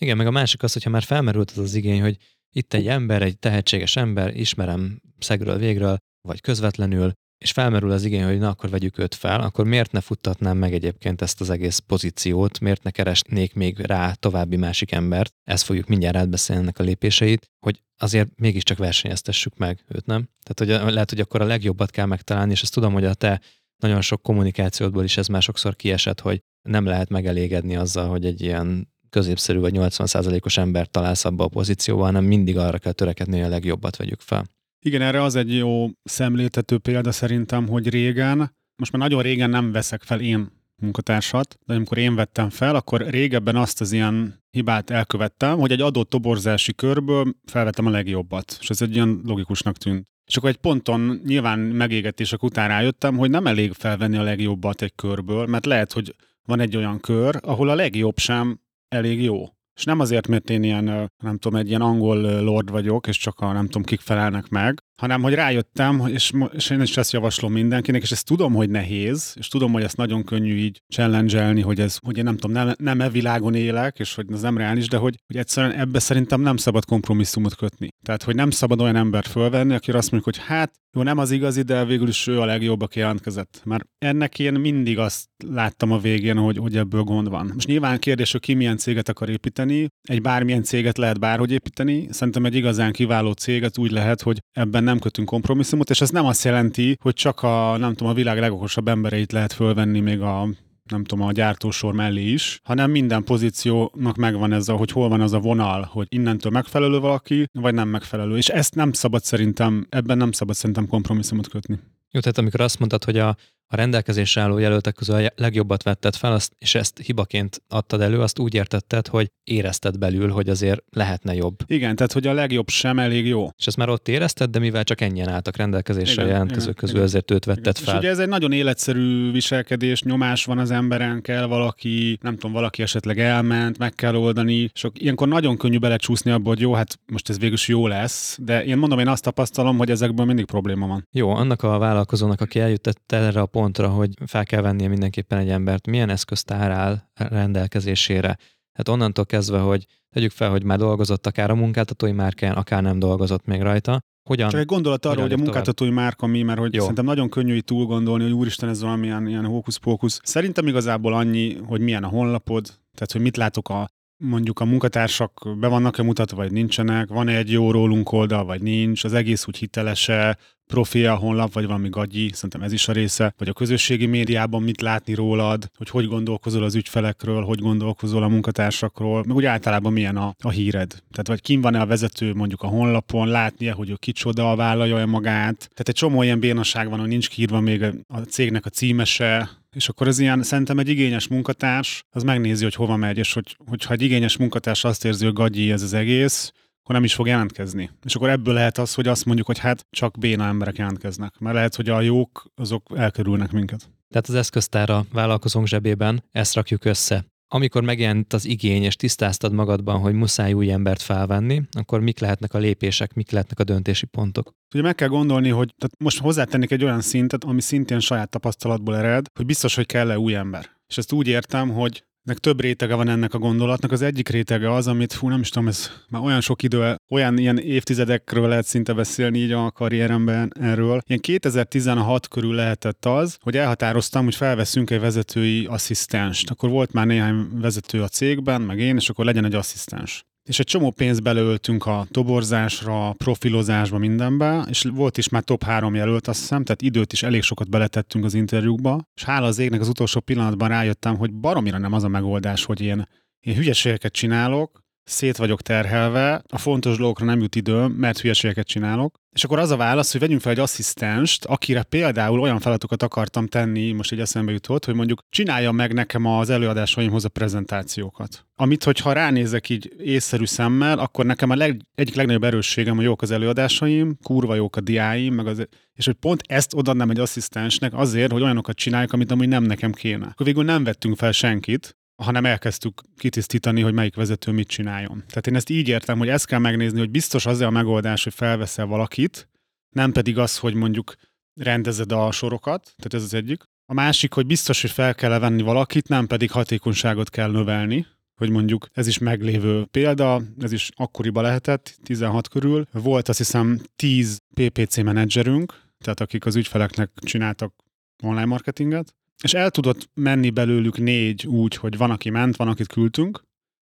[0.00, 2.16] Igen, meg a másik az, hogyha már felmerült az az igény, hogy
[2.50, 5.96] itt egy ember, egy tehetséges ember, ismerem szegről végről,
[6.28, 10.00] vagy közvetlenül, és felmerül az igény, hogy na akkor vegyük őt fel, akkor miért ne
[10.00, 15.32] futtatnám meg egyébként ezt az egész pozíciót, miért ne keresnék még rá további másik embert,
[15.44, 20.28] ezt fogjuk mindjárt átbeszélni ennek a lépéseit, hogy azért mégiscsak versenyeztessük meg őt, nem?
[20.42, 23.40] Tehát hogy lehet, hogy akkor a legjobbat kell megtalálni, és ezt tudom, hogy a te
[23.82, 28.40] nagyon sok kommunikációdból is ez már sokszor kiesett, hogy nem lehet megelégedni azzal, hogy egy
[28.40, 33.46] ilyen középszerű vagy 80%-os ember találsz abba a pozícióba, hanem mindig arra kell törekedni, hogy
[33.46, 34.44] a legjobbat vegyük fel.
[34.80, 39.72] Igen, erre az egy jó szemléltető példa szerintem, hogy régen, most már nagyon régen nem
[39.72, 44.90] veszek fel én munkatársat, de amikor én vettem fel, akkor régebben azt az ilyen hibát
[44.90, 50.06] elkövettem, hogy egy adott toborzási körből felvettem a legjobbat, és ez egy ilyen logikusnak tűnt.
[50.26, 54.94] És akkor egy ponton nyilván megégetések után rájöttem, hogy nem elég felvenni a legjobbat egy
[54.94, 59.44] körből, mert lehet, hogy van egy olyan kör, ahol a legjobb sem elég jó.
[59.78, 63.40] És nem azért, mert én ilyen, nem tudom, egy ilyen angol lord vagyok, és csak
[63.40, 67.52] a nem tudom, kik felelnek meg, hanem hogy rájöttem, és, és én is ezt javaslom
[67.52, 71.80] mindenkinek, és ezt tudom, hogy nehéz, és tudom, hogy ezt nagyon könnyű így challenge hogy
[71.80, 74.88] ez, hogy én nem tudom, nem, nem e világon élek, és hogy ez nem reális,
[74.88, 77.88] de hogy, hogy egyszerűen ebbe szerintem nem szabad kompromisszumot kötni.
[78.02, 81.30] Tehát, hogy nem szabad olyan embert fölvenni, aki azt mondjuk, hogy hát jó, nem az
[81.30, 83.60] igazi, de végül is ő a legjobb, aki jelentkezett.
[83.64, 87.50] Mert ennek én mindig azt láttam a végén, hogy, hogy ebből gond van.
[87.54, 89.86] Most nyilván kérdés, hogy ki milyen céget akar építeni.
[90.02, 92.08] Egy bármilyen céget lehet bárhogy építeni.
[92.10, 96.26] Szerintem egy igazán kiváló céget úgy lehet, hogy ebben nem kötünk kompromisszumot, és ez nem
[96.26, 100.48] azt jelenti, hogy csak a, nem tudom, a világ legokosabb embereit lehet fölvenni még a
[100.90, 105.20] nem tudom, a gyártósor mellé is, hanem minden pozíciónak megvan ez a, hogy hol van
[105.20, 108.36] az a vonal, hogy innentől megfelelő valaki, vagy nem megfelelő.
[108.36, 111.78] És ezt nem szabad szerintem, ebben nem szabad szerintem kompromisszumot kötni.
[112.10, 113.36] Jó, tehát amikor azt mondtad, hogy a,
[113.68, 118.20] a rendelkezésre álló jelöltek közül a legjobbat vetted fel, azt, és ezt hibaként adtad elő,
[118.20, 121.56] azt úgy értetted, hogy érezted belül, hogy azért lehetne jobb.
[121.66, 123.48] Igen, tehát hogy a legjobb sem elég jó.
[123.56, 127.06] És ezt már ott érezted, de mivel csak ennyien álltak rendelkezésre igen, jelentkezők közül, igen,
[127.06, 127.84] ezért őt vetted igen.
[127.84, 127.94] fel.
[127.94, 132.52] És ugye ez egy nagyon életszerű viselkedés, nyomás van az emberen, kell valaki, nem tudom,
[132.52, 136.98] valaki esetleg elment, meg kell oldani, és ilyenkor nagyon könnyű belecsúszni abba, hogy jó, hát
[137.06, 140.44] most ez végül is jó lesz, de én mondom, én azt tapasztalom, hogy ezekből mindig
[140.44, 141.06] probléma van.
[141.12, 145.48] Jó, annak a vállalkozónak, aki eljutott erre a pontra, hogy fel kell vennie mindenképpen egy
[145.50, 148.36] embert, milyen eszköztár áll rendelkezésére.
[148.72, 152.98] Hát onnantól kezdve, hogy tegyük fel, hogy már dolgozott akár a munkáltatói márkán, akár nem
[152.98, 156.04] dolgozott még rajta, hogyan, Csak egy gondolat arra, hogy a munkáltatói tovább?
[156.04, 156.80] márka mi, mert hogy Jó.
[156.80, 160.20] szerintem nagyon könnyű így túl gondolni, hogy úristen, ez valamilyen ilyen hókusz-pókusz.
[160.22, 163.88] Szerintem igazából annyi, hogy milyen a honlapod, tehát hogy mit látok a
[164.18, 169.04] mondjuk a munkatársak be vannak-e mutatva, vagy nincsenek, van-e egy jó rólunk oldal, vagy nincs,
[169.04, 173.34] az egész úgy hitelese, profi a honlap, vagy valami gagyi, szerintem ez is a része,
[173.38, 178.28] vagy a közösségi médiában mit látni rólad, hogy hogy gondolkozol az ügyfelekről, hogy gondolkozol a
[178.28, 180.90] munkatársakról, meg úgy általában milyen a, a híred.
[180.90, 185.56] Tehát vagy kim van-e a vezető mondjuk a honlapon, látnia, hogy ő kicsoda, vállalja-e magát.
[185.56, 189.88] Tehát egy csomó ilyen bénaság van, hogy nincs kiírva még a cégnek a címese, és
[189.88, 193.92] akkor ez ilyen, szerintem egy igényes munkatárs, az megnézi, hogy hova megy, és hogy, hogyha
[193.92, 197.90] egy igényes munkatárs azt érzi, hogy gagyi ez az egész, akkor nem is fog jelentkezni.
[198.04, 201.38] És akkor ebből lehet az, hogy azt mondjuk, hogy hát csak béna emberek jelentkeznek.
[201.38, 203.90] Mert lehet, hogy a jók azok elkerülnek minket.
[204.08, 207.24] Tehát az eszköztára vállalkozónk zsebében ezt rakjuk össze.
[207.50, 212.54] Amikor megjelent az igény, és tisztáztad magadban, hogy muszáj új embert felvenni, akkor mik lehetnek
[212.54, 214.54] a lépések, mik lehetnek a döntési pontok?
[214.74, 218.96] Ugye meg kell gondolni, hogy tehát most hozzátennék egy olyan szintet, ami szintén saját tapasztalatból
[218.96, 220.70] ered, hogy biztos, hogy kell-e új ember.
[220.88, 223.92] És ezt úgy értem, hogy nek több rétege van ennek a gondolatnak.
[223.92, 227.38] Az egyik rétege az, amit, fú, nem is tudom, ez már olyan sok idő, olyan
[227.38, 231.00] ilyen évtizedekről lehet szinte beszélni így a karrieremben erről.
[231.06, 236.50] Ilyen 2016 körül lehetett az, hogy elhatároztam, hogy felveszünk egy vezetői asszisztenst.
[236.50, 240.58] Akkor volt már néhány vezető a cégben, meg én, és akkor legyen egy asszisztens és
[240.58, 246.28] egy csomó pénzt beleöltünk a toborzásra, profilozásba, mindenbe, és volt is már top három jelölt,
[246.28, 249.88] azt hiszem, tehát időt is elég sokat beletettünk az interjúkba, és hála az égnek az
[249.88, 253.08] utolsó pillanatban rájöttem, hogy baromira nem az a megoldás, hogy én,
[253.40, 259.16] én hülyeségeket csinálok, szét vagyok terhelve, a fontos dolgokra nem jut időm, mert hülyeségeket csinálok.
[259.32, 263.46] És akkor az a válasz, hogy vegyünk fel egy asszisztenst, akire például olyan feladatokat akartam
[263.46, 268.46] tenni, most egy eszembe jutott, hogy mondjuk csinálja meg nekem az előadásaimhoz a prezentációkat.
[268.54, 273.22] Amit, hogyha ránézek így észszerű szemmel, akkor nekem a leg, egyik legnagyobb erősségem, hogy jók
[273.22, 277.94] az előadásaim, kurva jók a diáim, meg az, és hogy pont ezt odaadnám egy asszisztensnek
[277.94, 280.26] azért, hogy olyanokat csinálják, amit amúgy nem nekem kéne.
[280.26, 285.24] Akkor végül nem vettünk fel senkit, hanem elkezdtük kitisztítani, hogy melyik vezető mit csináljon.
[285.26, 288.34] Tehát én ezt így értem, hogy ezt kell megnézni, hogy biztos az a megoldás, hogy
[288.34, 289.48] felveszel valakit,
[289.88, 291.14] nem pedig az, hogy mondjuk
[291.60, 293.62] rendezed a sorokat, tehát ez az egyik.
[293.86, 298.50] A másik, hogy biztos, hogy fel kell venni valakit, nem pedig hatékonyságot kell növelni, hogy
[298.50, 302.86] mondjuk ez is meglévő példa, ez is akkoriban lehetett, 16 körül.
[302.92, 307.74] Volt azt hiszem 10 PPC menedzserünk, tehát akik az ügyfeleknek csináltak
[308.22, 312.86] online marketinget, és el tudott menni belőlük négy úgy, hogy van, aki ment, van, akit
[312.86, 313.46] küldtünk,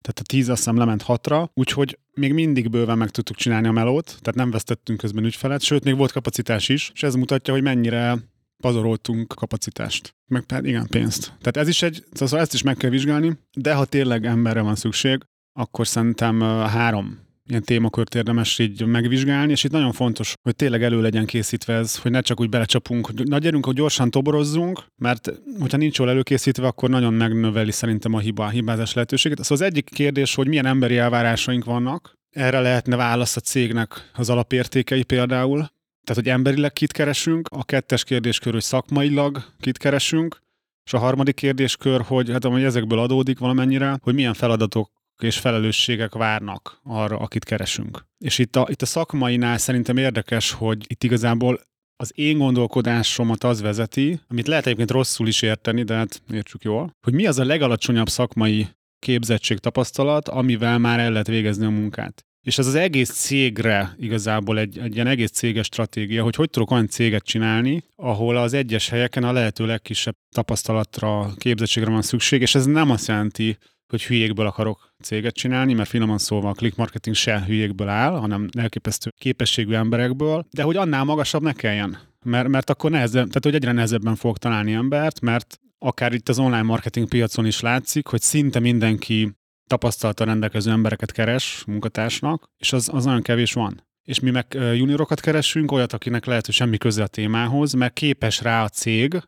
[0.01, 3.73] tehát a tíz azt hiszem lement hatra, úgyhogy még mindig bőven meg tudtuk csinálni a
[3.73, 7.63] melót, tehát nem vesztettünk közben ügyfelet, sőt, még volt kapacitás is, és ez mutatja, hogy
[7.63, 8.19] mennyire
[8.63, 11.27] pazaroltunk kapacitást, meg pedig igen, pénzt.
[11.27, 14.77] Tehát ez is egy, szóval ezt is meg kell vizsgálni, de ha tényleg emberre van
[14.77, 15.23] szükség,
[15.53, 21.01] akkor szerintem három ilyen témakört érdemes így megvizsgálni, és itt nagyon fontos, hogy tényleg elő
[21.01, 25.77] legyen készítve ez, hogy ne csak úgy belecsapunk, hogy gyerünk, hogy gyorsan toborozzunk, mert hogyha
[25.77, 29.43] nincs jól előkészítve, akkor nagyon megnöveli szerintem a hiba, a hibázás lehetőséget.
[29.43, 34.31] Szóval az egyik kérdés, hogy milyen emberi elvárásaink vannak, erre lehetne válasz a cégnek az
[34.31, 35.59] alapértékei például,
[36.05, 40.41] tehát, hogy emberileg kit keresünk, a kettes kérdéskör, hogy szakmailag kit keresünk,
[40.85, 44.91] és a harmadik kérdéskör, hogy hát amely ezekből adódik valamennyire, hogy milyen feladatok
[45.23, 48.05] és felelősségek várnak arra, akit keresünk.
[48.19, 51.61] És itt a, itt a szakmainál szerintem érdekes, hogy itt igazából
[51.97, 56.97] az én gondolkodásomat az vezeti, amit lehet egyébként rosszul is érteni, de hát értsük jól,
[57.01, 62.27] hogy mi az a legalacsonyabb szakmai képzettség, tapasztalat, amivel már el lehet végezni a munkát.
[62.47, 66.71] És ez az egész cégre igazából egy, egy ilyen egész céges stratégia, hogy hogy tudok
[66.71, 72.55] olyan céget csinálni, ahol az egyes helyeken a lehető legkisebb tapasztalatra, képzettségre van szükség, és
[72.55, 73.59] ez nem azt jelenti,
[73.91, 78.49] hogy hülyékből akarok céget csinálni, mert finoman szólva a click marketing se hülyékből áll, hanem
[78.59, 81.99] elképesztő képességű emberekből, de hogy annál magasabb ne kelljen.
[82.25, 86.39] Mert, mert akkor nehezebb, tehát hogy egyre nehezebben fogok találni embert, mert akár itt az
[86.39, 89.33] online marketing piacon is látszik, hogy szinte mindenki
[89.67, 93.87] tapasztalata rendelkező embereket keres munkatársnak, és az, az nagyon kevés van.
[94.05, 98.41] És mi meg juniorokat keresünk, olyat, akinek lehet, hogy semmi köze a témához, mert képes
[98.41, 99.23] rá a cég,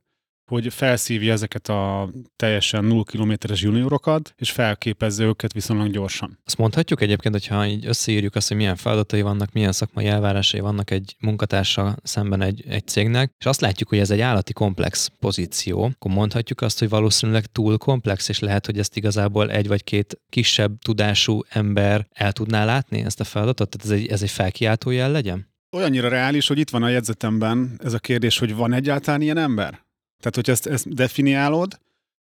[0.51, 6.39] hogy felszívja ezeket a teljesen 0 kilométeres juniorokat, és felképezze őket viszonylag gyorsan.
[6.45, 10.91] Azt mondhatjuk egyébként, hogyha így összeírjuk azt, hogy milyen feladatai vannak, milyen szakmai elvárásai vannak
[10.91, 15.83] egy munkatársa szemben egy, egy cégnek, és azt látjuk, hogy ez egy állati komplex pozíció,
[15.83, 20.21] akkor mondhatjuk azt, hogy valószínűleg túl komplex, és lehet, hogy ezt igazából egy vagy két
[20.29, 24.91] kisebb tudású ember el tudná látni ezt a feladatot, tehát ez egy, ez egy felkiáltó
[24.91, 25.49] jel legyen?
[25.77, 29.89] Olyannyira reális, hogy itt van a jegyzetemben ez a kérdés, hogy van egyáltalán ilyen ember?
[30.21, 31.79] Tehát, hogy ezt, ezt definiálod,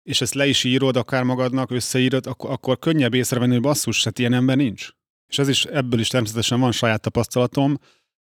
[0.04, 4.20] és ezt le is írod akár magadnak, összeírod, akkor, akkor könnyebb észrevenni, hogy basszus, hát
[4.20, 4.90] ilyen ember nincs.
[5.28, 7.78] És ez is, ebből is természetesen van saját tapasztalatom,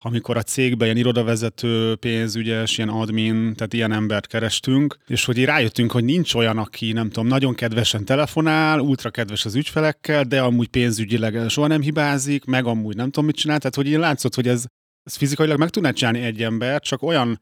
[0.04, 5.44] amikor a cégben ilyen irodavezető, pénzügyes, ilyen admin, tehát ilyen embert kerestünk, és hogy így
[5.44, 10.40] rájöttünk, hogy nincs olyan, aki nem tudom, nagyon kedvesen telefonál, ultra kedves az ügyfelekkel, de
[10.40, 14.34] amúgy pénzügyileg soha nem hibázik, meg amúgy nem tudom mit csinál, tehát hogy így látszott,
[14.34, 14.64] hogy ez,
[15.02, 17.40] ez fizikailag meg tudná csinálni egy ember, csak olyan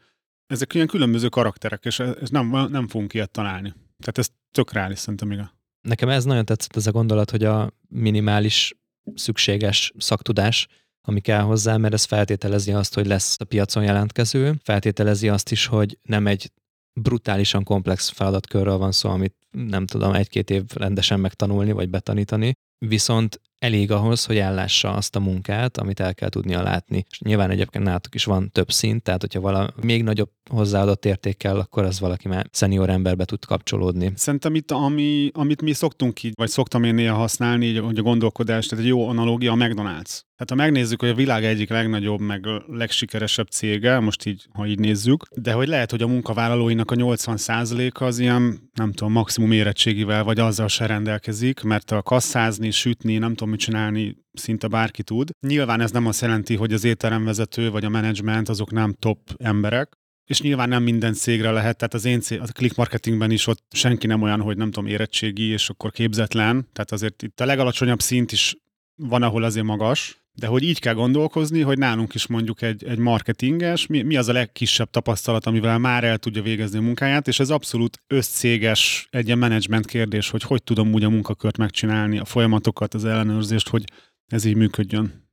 [0.51, 3.75] ezek ilyen különböző karakterek, és ez nem, nem fogunk ilyet találni.
[3.99, 5.51] Tehát ez tök reális szerintem igen.
[5.81, 8.75] Nekem ez nagyon tetszett ez a gondolat, hogy a minimális
[9.15, 10.67] szükséges szaktudás,
[11.01, 15.67] ami kell hozzá, mert ez feltételezi azt, hogy lesz a piacon jelentkező, feltételezi azt is,
[15.67, 16.53] hogy nem egy
[17.01, 22.53] brutálisan komplex feladatkörről van szó, amit nem tudom egy-két év rendesen megtanulni vagy betanítani,
[22.87, 27.05] viszont elég ahhoz, hogy ellássa azt a munkát, amit el kell tudnia látni.
[27.11, 31.59] És nyilván egyébként nálatok is van több szint, tehát hogyha vala még nagyobb hozzáadott értékkel,
[31.59, 34.13] akkor az valaki már szenior emberbe tud kapcsolódni.
[34.15, 38.03] Szerintem itt, ami, amit mi szoktunk így, vagy szoktam én néha használni, így, hogy a
[38.03, 40.21] gondolkodás, tehát egy jó analógia a McDonald's.
[40.41, 44.79] Tehát ha megnézzük, hogy a világ egyik legnagyobb, meg legsikeresebb cége, most így, ha így
[44.79, 50.25] nézzük, de hogy lehet, hogy a munkavállalóinak a 80%-a az ilyen, nem tudom, maximum érettségivel,
[50.25, 55.31] vagy azzal se rendelkezik, mert a kasszázni, sütni, nem tudom mit csinálni, szinte bárki tud.
[55.47, 59.93] Nyilván ez nem azt jelenti, hogy az étteremvezető vagy a menedzsment azok nem top emberek,
[60.25, 63.65] és nyilván nem minden cégre lehet, tehát az én cég, a click marketingben is ott
[63.71, 68.01] senki nem olyan, hogy nem tudom, érettségi, és akkor képzetlen, tehát azért itt a legalacsonyabb
[68.01, 68.57] szint is
[68.97, 72.99] van, ahol azért magas, de hogy így kell gondolkozni, hogy nálunk is mondjuk egy, egy
[72.99, 77.41] marketinges, mi, mi az a legkisebb tapasztalat, amivel már el tudja végezni a munkáját, és
[77.41, 82.25] ez abszolút összcéges egy ilyen menedzsment kérdés, hogy hogy tudom úgy a munkakört megcsinálni, a
[82.25, 83.85] folyamatokat, az ellenőrzést, hogy
[84.27, 85.29] ez így működjön.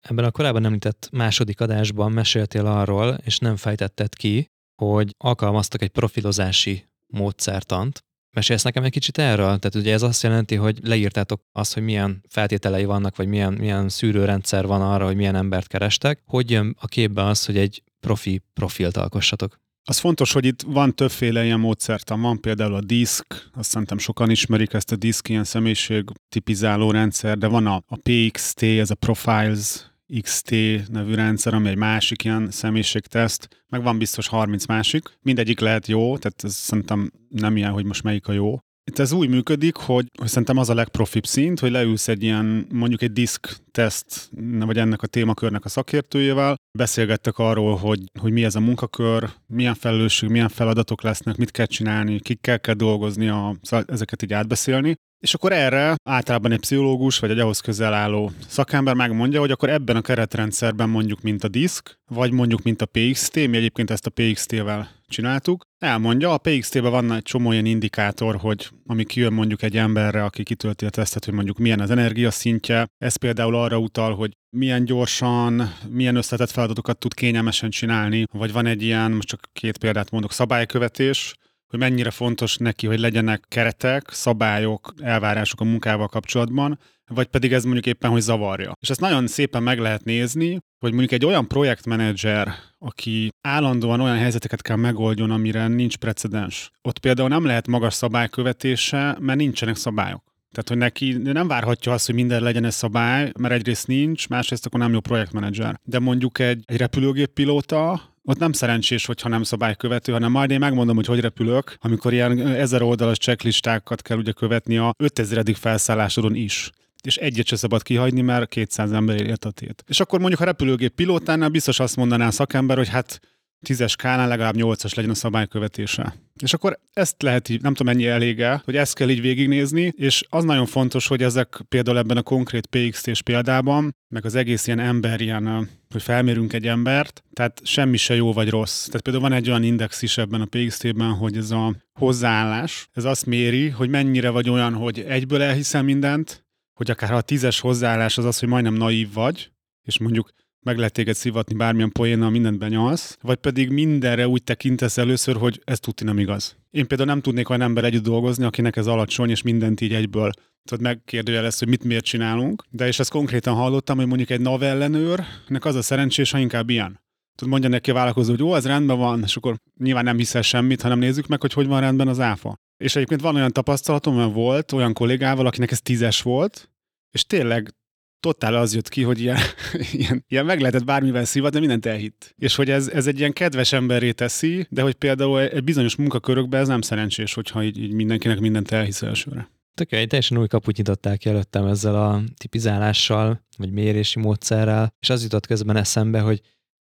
[0.00, 4.46] Ebben a korábban említett második adásban meséltél arról, és nem fejtetted ki,
[4.82, 9.58] hogy alkalmaztak egy profilozási módszertant, Mesélsz nekem egy kicsit erről?
[9.58, 13.88] Tehát ugye ez azt jelenti, hogy leírtátok azt, hogy milyen feltételei vannak, vagy milyen, milyen
[13.88, 16.22] szűrőrendszer van arra, hogy milyen embert kerestek.
[16.26, 19.58] Hogy jön a képbe az, hogy egy profi profilt alkossatok?
[19.84, 22.20] Az fontos, hogy itt van többféle ilyen módszertan.
[22.20, 27.38] Van például a DISC, azt szerintem sokan ismerik ezt a DISC, ilyen személyiség tipizáló rendszer,
[27.38, 29.89] de van a, a PXT, ez a Profiles
[30.20, 30.50] XT
[30.88, 35.18] nevű rendszer, ami egy másik ilyen személyiségteszt, meg van biztos 30 másik.
[35.22, 38.58] Mindegyik lehet jó, tehát ez szerintem nem ilyen, hogy most melyik a jó.
[38.90, 42.66] Itt ez úgy működik, hogy, hogy szerintem az a legprofibb szint, hogy leülsz egy ilyen,
[42.72, 48.44] mondjuk egy disk teszt, vagy ennek a témakörnek a szakértőjével, beszélgettek arról, hogy, hogy mi
[48.44, 53.56] ez a munkakör, milyen felelősség, milyen feladatok lesznek, mit kell csinálni, kikkel kell dolgozni, a,
[53.62, 54.94] szóval ezeket így átbeszélni.
[55.20, 59.68] És akkor erre általában egy pszichológus vagy egy ahhoz közel álló szakember megmondja, hogy akkor
[59.68, 64.06] ebben a keretrendszerben mondjuk mint a disk, vagy mondjuk mint a PXT, mi egyébként ezt
[64.06, 69.62] a PXT-vel csináltuk, elmondja, a PXT-ben van egy csomó ilyen indikátor, hogy ami kijön mondjuk
[69.62, 74.14] egy emberre, aki kitölti a tesztet, hogy mondjuk milyen az energiaszintje, ez például arra utal,
[74.14, 79.48] hogy milyen gyorsan, milyen összetett feladatokat tud kényelmesen csinálni, vagy van egy ilyen, most csak
[79.52, 81.34] két példát mondok, szabálykövetés,
[81.66, 87.64] hogy mennyire fontos neki, hogy legyenek keretek, szabályok, elvárások a munkával kapcsolatban, vagy pedig ez
[87.64, 88.72] mondjuk éppen, hogy zavarja.
[88.80, 94.16] És ezt nagyon szépen meg lehet nézni, hogy mondjuk egy olyan projektmenedzser, aki állandóan olyan
[94.16, 96.70] helyzeteket kell megoldjon, amire nincs precedens.
[96.82, 100.29] Ott például nem lehet magas szabálykövetése, mert nincsenek szabályok.
[100.52, 104.66] Tehát, hogy neki nem várhatja azt, hogy minden legyen ez szabály, mert egyrészt nincs, másrészt
[104.66, 105.80] akkor nem jó projektmenedzser.
[105.84, 110.58] De mondjuk egy, egy repülőgép pilóta, ott nem szerencsés, hogyha nem szabálykövető, hanem majd én
[110.58, 115.44] megmondom, hogy hogy repülök, amikor ilyen ezer oldalas checklistákat kell ugye követni a 5000.
[115.54, 116.70] felszállásodon is
[117.02, 119.84] és egyet se szabad kihagyni, mert 200 ember ért a tét.
[119.86, 123.20] És akkor mondjuk a repülőgép pilótánál biztos azt mondaná a szakember, hogy hát
[123.62, 126.14] tízes kánál legalább nyolcas legyen a szabálykövetése.
[126.42, 130.24] És akkor ezt lehet így, nem tudom mennyi elége, hogy ezt kell így végignézni, és
[130.28, 134.78] az nagyon fontos, hogy ezek például ebben a konkrét PXT-s példában, meg az egész ilyen
[134.78, 138.86] ember, ilyen, hogy felmérünk egy embert, tehát semmi se jó vagy rossz.
[138.86, 143.04] Tehát például van egy olyan index is ebben a PXT-ben, hogy ez a hozzáállás, ez
[143.04, 148.18] azt méri, hogy mennyire vagy olyan, hogy egyből elhiszem mindent, hogy akár a tízes hozzáállás
[148.18, 149.50] az az, hogy majdnem naív vagy,
[149.82, 150.30] és mondjuk
[150.62, 155.60] meg lehet téged szivatni bármilyen poénnal, mindent benyalsz, vagy pedig mindenre úgy tekintesz először, hogy
[155.64, 156.56] ez tudni nem igaz.
[156.70, 160.30] Én például nem tudnék olyan ember együtt dolgozni, akinek ez alacsony, és mindent így egyből
[160.64, 162.64] tudod megkérdőjelez, hogy mit miért csinálunk.
[162.70, 166.70] De és ezt konkrétan hallottam, hogy mondjuk egy NAV ellenőrnek az a szerencsés, ha inkább
[166.70, 167.00] ilyen.
[167.34, 170.42] Tud mondja neki a vállalkozó, hogy ó, ez rendben van, és akkor nyilván nem hiszel
[170.42, 172.54] semmit, hanem nézzük meg, hogy hogy van rendben az áfa.
[172.76, 176.70] És egyébként van olyan tapasztalatom, mert volt olyan kollégával, akinek ez tízes volt,
[177.10, 177.74] és tényleg
[178.20, 179.38] totál az jött ki, hogy ilyen,
[179.92, 182.34] ilyen, ilyen meg lehetett bármivel szívat, de mindent elhitt.
[182.38, 186.60] És hogy ez, ez egy ilyen kedves emberré teszi, de hogy például egy bizonyos munkakörökben
[186.60, 189.50] ez nem szerencsés, hogyha így, így mindenkinek mindent elhisz elsőre.
[189.74, 195.22] Tök egy teljesen új kaput nyitották előttem ezzel a tipizálással, vagy mérési módszerrel, és az
[195.22, 196.40] jutott közben eszembe, hogy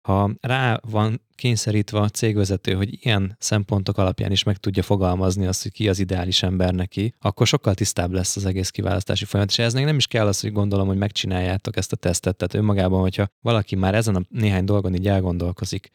[0.08, 5.62] ha rá van kényszerítve a cégvezető, hogy ilyen szempontok alapján is meg tudja fogalmazni azt,
[5.62, 9.52] hogy ki az ideális ember neki, akkor sokkal tisztább lesz az egész kiválasztási folyamat.
[9.52, 12.36] És ez nem is kell az, hogy gondolom, hogy megcsináljátok ezt a tesztet.
[12.36, 15.92] Tehát önmagában, hogyha valaki már ezen a néhány dolgon így elgondolkozik,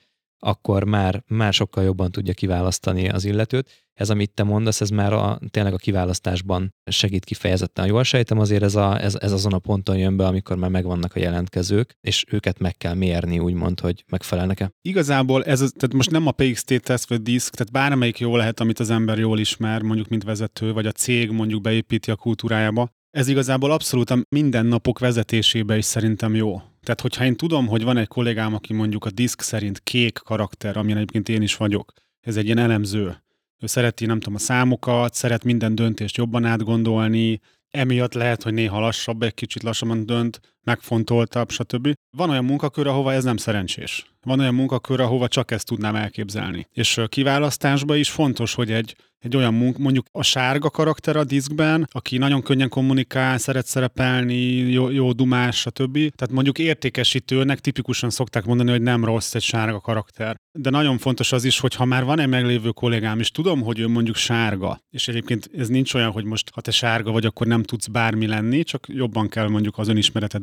[0.47, 3.87] akkor már, már sokkal jobban tudja kiválasztani az illetőt.
[3.95, 7.87] Ez, amit te mondasz, ez már a, tényleg a kiválasztásban segít kifejezetten.
[7.87, 11.15] Jól sejtem, azért ez, a, ez, ez azon a ponton jön be, amikor már megvannak
[11.15, 14.71] a jelentkezők, és őket meg kell mérni, úgymond, hogy megfelelnek-e.
[14.83, 18.81] Igazából ez, tehát most nem a PXT teszt vagy disk, tehát bármelyik jó lehet, amit
[18.81, 22.91] az ember jól ismer, mondjuk mint vezető, vagy a cég mondjuk beépíti a kultúrájába.
[23.13, 26.63] Ez igazából abszolút a mindennapok vezetésébe is szerintem jó.
[26.83, 30.77] Tehát, hogyha én tudom, hogy van egy kollégám, aki mondjuk a diszk szerint kék karakter,
[30.77, 33.23] amilyen egyébként én is vagyok, ez egy ilyen elemző.
[33.59, 38.81] Ő szereti, nem tudom, a számokat, szeret minden döntést jobban átgondolni, emiatt lehet, hogy néha
[38.81, 41.93] lassabb, egy kicsit lassabban dönt, megfontoltabb, stb.
[42.17, 44.07] Van olyan munkakör, ahova ez nem szerencsés.
[44.23, 46.67] Van olyan munkakör, ahova csak ezt tudnám elképzelni.
[46.73, 51.89] És kiválasztásban is fontos, hogy egy egy olyan munk, mondjuk a sárga karakter a diszkben,
[51.91, 55.93] aki nagyon könnyen kommunikál, szeret szerepelni, jó, jó dumás, stb.
[55.93, 60.37] Tehát mondjuk értékesítőnek tipikusan szokták mondani, hogy nem rossz egy sárga karakter.
[60.59, 63.79] De nagyon fontos az is, hogy ha már van egy meglévő kollégám, és tudom, hogy
[63.79, 67.47] ő mondjuk sárga, és egyébként ez nincs olyan, hogy most ha te sárga vagy, akkor
[67.47, 69.89] nem tudsz bármi lenni, csak jobban kell mondjuk az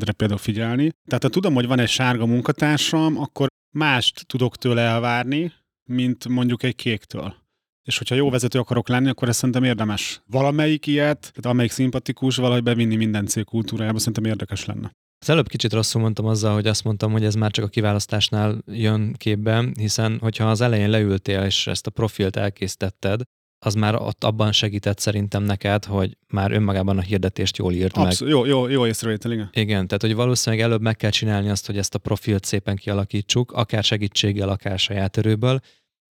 [0.10, 0.92] önismeretedre például figyelni.
[1.08, 5.54] Tehát ha tudom, hogy van egy sárga munkatársam, akkor mást tudok tőle elvárni,
[5.90, 7.38] mint mondjuk egy kéktől
[7.84, 10.22] és hogyha jó vezető akarok lenni, akkor ezt szerintem érdemes.
[10.26, 14.92] Valamelyik ilyet, tehát amelyik szimpatikus, valahogy bevinni minden cég kultúrájába, szerintem érdekes lenne.
[15.22, 18.58] Az előbb kicsit rosszul mondtam azzal, hogy azt mondtam, hogy ez már csak a kiválasztásnál
[18.66, 23.22] jön képbe, hiszen hogyha az elején leültél és ezt a profilt elkészítetted,
[23.60, 28.34] az már ott abban segített szerintem neked, hogy már önmagában a hirdetést jól írt Abszolút,
[28.34, 28.46] meg.
[28.50, 29.50] Jó, jó, jó észrevétel, igen.
[29.54, 33.52] Igen, tehát hogy valószínűleg előbb meg kell csinálni azt, hogy ezt a profilt szépen kialakítsuk,
[33.52, 35.60] akár segítséggel, akár saját erőből,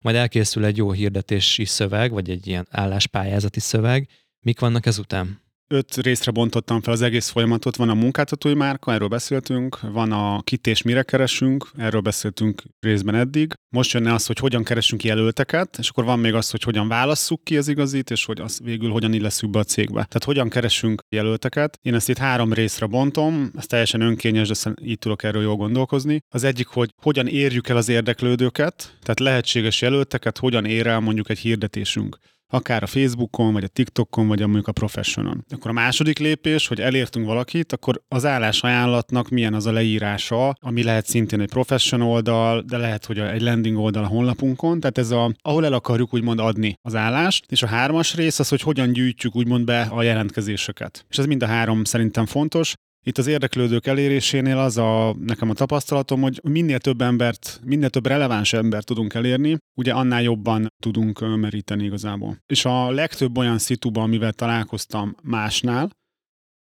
[0.05, 4.09] majd elkészül egy jó hirdetési szöveg, vagy egy ilyen álláspályázati szöveg.
[4.41, 5.48] Mik vannak ezután?
[5.69, 7.77] Öt részre bontottam fel az egész folyamatot.
[7.77, 13.15] Van a munkáltatói márka, erről beszéltünk, van a kit és mire keresünk, erről beszéltünk részben
[13.15, 13.53] eddig.
[13.75, 17.45] Most jönne az, hogy hogyan keresünk jelölteket, és akkor van még az, hogy hogyan válasszuk
[17.45, 19.93] ki az igazit, és hogy az végül hogyan illeszünk be a cégbe.
[19.93, 21.79] Tehát hogyan keresünk jelölteket.
[21.83, 26.21] Én ezt itt három részre bontom, ez teljesen önkényes, de így tudok erről jól gondolkozni.
[26.29, 31.31] Az egyik, hogy hogyan érjük el az érdeklődőket, tehát lehetséges jelölteket, hogyan ér el mondjuk
[31.31, 32.19] egy hirdetésünk
[32.53, 35.45] akár a Facebookon, vagy a TikTokon, vagy a mondjuk a Professionon.
[35.49, 40.83] Akkor a második lépés, hogy elértünk valakit, akkor az állásajánlatnak milyen az a leírása, ami
[40.83, 45.11] lehet szintén egy Profession oldal, de lehet, hogy egy landing oldal a honlapunkon, tehát ez
[45.11, 48.93] a, ahol el akarjuk úgymond adni az állást, és a hármas rész az, hogy hogyan
[48.93, 51.05] gyűjtjük úgymond be a jelentkezéseket.
[51.09, 52.75] És ez mind a három szerintem fontos.
[53.07, 58.07] Itt az érdeklődők elérésénél az a, nekem a tapasztalatom, hogy minél több embert, minél több
[58.07, 62.39] releváns embert tudunk elérni, ugye annál jobban tudunk meríteni igazából.
[62.47, 65.91] És a legtöbb olyan szituban, amivel találkoztam másnál,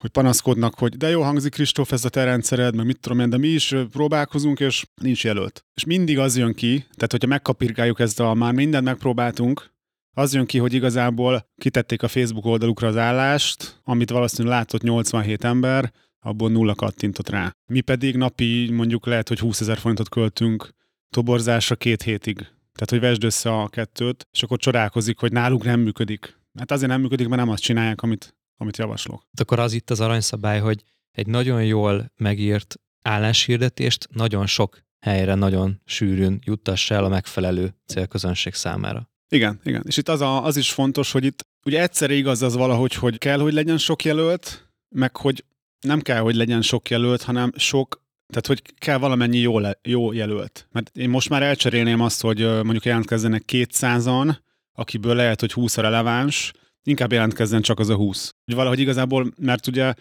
[0.02, 3.30] hogy panaszkodnak, hogy de jó hangzik Kristóf ez a te rendszered, meg mit tudom én,
[3.30, 5.64] de mi is próbálkozunk, és nincs jelölt.
[5.74, 9.70] És mindig az jön ki, tehát hogyha megkapirgáljuk ezt a már mindent megpróbáltunk,
[10.14, 15.44] az jön ki, hogy igazából kitették a Facebook oldalukra az állást, amit valószínűleg látott 87
[15.44, 15.92] ember,
[16.24, 17.52] abból nulla kattintott rá.
[17.70, 20.70] Mi pedig napi mondjuk lehet, hogy 20 ezer forintot költünk
[21.10, 22.36] toborzásra két hétig.
[22.72, 26.40] Tehát, hogy vesd össze a kettőt, és akkor csodálkozik, hogy náluk nem működik.
[26.58, 29.26] Hát azért nem működik, mert nem azt csinálják, amit, amit javaslok.
[29.40, 35.80] Akkor az itt az aranyszabály, hogy egy nagyon jól megírt álláshirdetést nagyon sok helyre nagyon
[35.84, 39.10] sűrűn juttassa el a megfelelő célközönség számára.
[39.28, 39.82] Igen, igen.
[39.86, 43.18] És itt az, a, az is fontos, hogy itt ugye egyszerre igaz az valahogy, hogy
[43.18, 45.44] kell, hogy legyen sok jelölt, meg hogy
[45.82, 50.12] nem kell, hogy legyen sok jelölt, hanem sok, tehát hogy kell valamennyi jó, le, jó
[50.12, 50.68] jelölt.
[50.70, 54.36] Mert én most már elcserélném azt, hogy mondjuk jelentkezzenek 200-an,
[54.72, 56.52] akiből lehet, hogy 20 a releváns,
[56.82, 58.34] inkább jelentkezzen csak az a 20.
[58.44, 59.94] Hogy valahogy igazából, mert ugye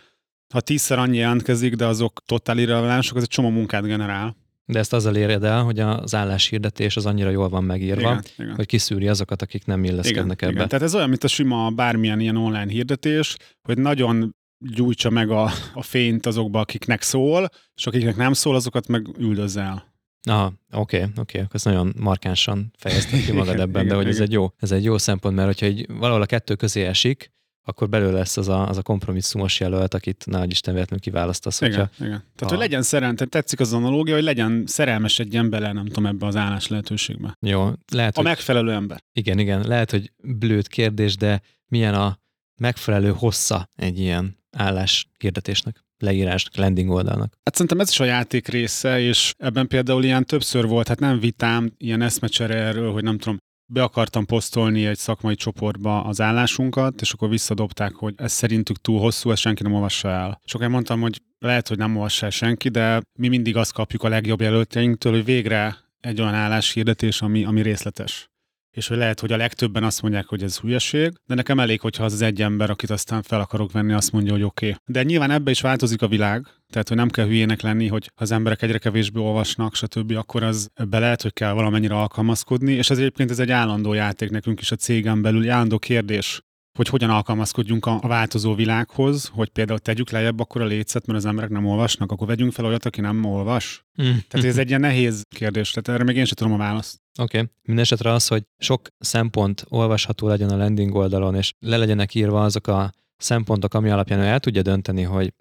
[0.53, 4.35] ha tízszer annyi jelentkezik, de azok totál irrelevánsok, az egy csomó munkát generál.
[4.65, 8.55] De ezt azzal éred el, hogy az álláshirdetés az annyira jól van megírva, igen, igen.
[8.55, 10.51] hogy kiszűri azokat, akik nem illeszkednek igen, ebbe.
[10.51, 10.67] Igen.
[10.67, 15.51] Tehát ez olyan, mint a sima bármilyen ilyen online hirdetés, hogy nagyon gyújtsa meg a,
[15.73, 19.89] a fényt azokba, akiknek szól, és akiknek nem szól, azokat meg üldözze el.
[20.23, 21.49] Aha, oké, okay, oké, okay.
[21.51, 24.15] ezt nagyon markánsan fejezted ki magad ebben, igen, de hogy igen.
[24.15, 27.31] ez egy, jó, ez egy jó szempont, mert hogyha egy, valahol a kettő közé esik,
[27.63, 31.61] akkor belőle lesz az a, az a kompromisszumos jelölt, akit nagy Isten véletlenül kiválasztasz.
[31.61, 32.23] Igen, hogyha, igen.
[32.35, 32.47] Tehát, a...
[32.47, 36.35] hogy legyen szerelmes, tetszik az analógia, hogy legyen szerelmes egy bele, nem tudom, ebbe az
[36.35, 37.37] állás lehetőségbe.
[37.39, 38.29] Jó, lehet, A hogy...
[38.29, 39.03] megfelelő ember.
[39.13, 42.19] Igen, igen, lehet, hogy blőtt kérdés, de milyen a
[42.59, 45.83] megfelelő hossza egy ilyen állás hirdetésnek?
[46.01, 47.33] leírásnak, landing oldalnak.
[47.43, 51.19] Hát szerintem ez is a játék része, és ebben például ilyen többször volt, hát nem
[51.19, 53.37] vitám, ilyen eszmecsere erről, hogy nem tudom,
[53.73, 58.99] be akartam posztolni egy szakmai csoportba az állásunkat, és akkor visszadobták, hogy ez szerintük túl
[58.99, 60.41] hosszú, ezt senki nem olvassa el.
[60.43, 64.09] És mondtam, hogy lehet, hogy nem olvassa el senki, de mi mindig azt kapjuk a
[64.09, 68.30] legjobb jelöltjeinktől, hogy végre egy olyan álláshirdetés, ami, ami részletes
[68.71, 72.03] és hogy lehet, hogy a legtöbben azt mondják, hogy ez hülyeség, de nekem elég, hogyha
[72.03, 74.65] az, az egy ember, akit aztán fel akarok venni, azt mondja, hogy oké.
[74.65, 74.77] Okay.
[74.85, 78.31] De nyilván ebbe is változik a világ, tehát hogy nem kell hülyének lenni, hogy az
[78.31, 82.97] emberek egyre kevésbé olvasnak, stb., akkor az ebbe lehet, hogy kell valamennyire alkalmazkodni, és ez
[82.97, 86.41] egyébként ez egy állandó játék nekünk is a cégen belül, állandó kérdés,
[86.77, 91.25] hogy hogyan alkalmazkodjunk a, változó világhoz, hogy például tegyük lejjebb akkor a lécet, mert az
[91.25, 93.85] emberek nem olvasnak, akkor vegyünk fel olyat, aki nem olvas.
[94.01, 94.05] Mm.
[94.27, 97.01] Tehát ez egy ilyen nehéz kérdés, tehát erre még én sem tudom a választ.
[97.19, 97.37] Oké.
[97.37, 97.49] Okay.
[97.61, 102.67] Mindenesetre az, hogy sok szempont olvasható legyen a landing oldalon, és le legyenek írva azok
[102.67, 105.33] a szempontok, ami alapján ő el tudja dönteni, hogy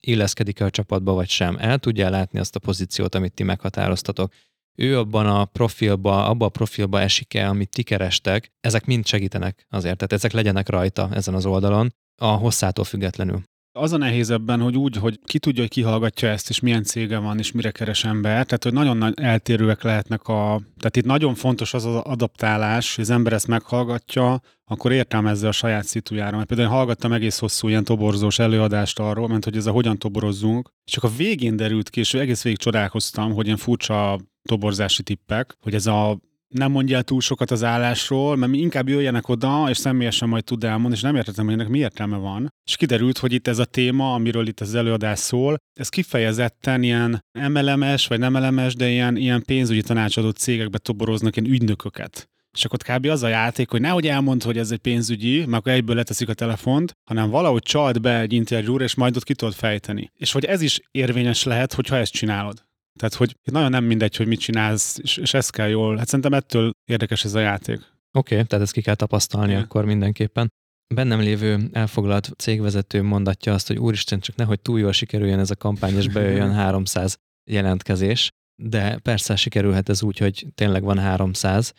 [0.00, 1.56] illeszkedik-e a csapatba vagy sem.
[1.58, 4.32] El tudja látni azt a pozíciót, amit ti meghatároztatok
[4.78, 9.96] ő abban a profilba, abba a profilba esik-e, amit ti kerestek, ezek mind segítenek azért,
[9.96, 13.42] tehát ezek legyenek rajta ezen az oldalon, a hosszától függetlenül.
[13.72, 17.18] Az a nehéz ebben, hogy úgy, hogy ki tudja, hogy kihallgatja ezt, és milyen cége
[17.18, 18.44] van, és mire keres ember.
[18.44, 20.60] Tehát, hogy nagyon nagy eltérőek lehetnek a...
[20.78, 25.52] Tehát itt nagyon fontos az az adaptálás, hogy az ember ezt meghallgatja, akkor értelmezze a
[25.52, 26.36] saját szitujára.
[26.36, 29.98] Mert például én hallgattam egész hosszú ilyen toborzós előadást arról, mert hogy ez a hogyan
[29.98, 30.70] toborozzunk.
[30.84, 34.18] Csak a végén derült ki, és egész végig csodálkoztam, hogy ilyen furcsa
[34.48, 36.18] toborzási tippek, hogy ez a
[36.48, 40.94] nem mondja túl sokat az állásról, mert inkább jöjjenek oda, és személyesen majd tud elmondani,
[40.94, 42.52] és nem értettem, hogy ennek mi értelme van.
[42.64, 47.24] És kiderült, hogy itt ez a téma, amiről itt az előadás szól, ez kifejezetten ilyen
[47.48, 52.28] MLMS, vagy nem MLMS, de ilyen, ilyen pénzügyi tanácsadó cégekbe toboroznak ilyen ügynököket.
[52.52, 53.06] És akkor kb.
[53.06, 56.34] az a játék, hogy nehogy elmond, hogy ez egy pénzügyi, mert akkor egyből leteszik a
[56.34, 60.10] telefont, hanem valahogy csalt be egy interjúra, és majd ott ki tudod fejteni.
[60.14, 62.66] És hogy ez is érvényes lehet, hogyha ezt csinálod.
[62.98, 65.96] Tehát, hogy nagyon nem mindegy, hogy mit csinálsz, és, és ez kell jól.
[65.96, 67.78] Hát szerintem ettől érdekes ez a játék.
[68.18, 69.62] Oké, okay, tehát ezt ki kell tapasztalni Igen.
[69.62, 70.52] akkor mindenképpen.
[70.94, 75.56] Bennem lévő elfoglalt cégvezető mondatja azt, hogy úristen, csak nehogy túl jól sikerüljen ez a
[75.56, 77.16] kampány, és bejöjjön 300
[77.50, 78.30] jelentkezés,
[78.62, 81.72] de persze sikerülhet ez úgy, hogy tényleg van 300.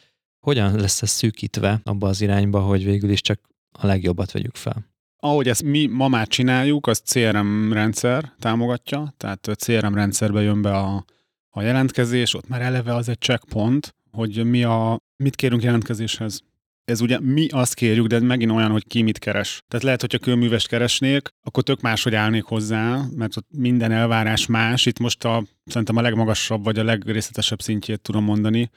[0.45, 3.39] Hogyan lesz ez szűkítve abba az irányba, hogy végül is csak
[3.71, 4.88] a legjobbat vegyük fel?
[5.21, 10.61] Ahogy ezt mi ma már csináljuk, az CRM rendszer támogatja, tehát a CRM rendszerbe jön
[10.61, 11.05] be a,
[11.49, 16.41] a jelentkezés, ott már eleve az egy checkpoint, hogy mi a, mit kérünk jelentkezéshez.
[16.85, 19.61] Ez ugye mi azt kérjük, de megint olyan, hogy ki mit keres.
[19.67, 24.85] Tehát lehet, hogyha kőművest keresnék, akkor tök máshogy állnék hozzá, mert ott minden elvárás más.
[24.85, 28.69] Itt most a, szerintem a legmagasabb vagy a legrészletesebb szintjét tudom mondani.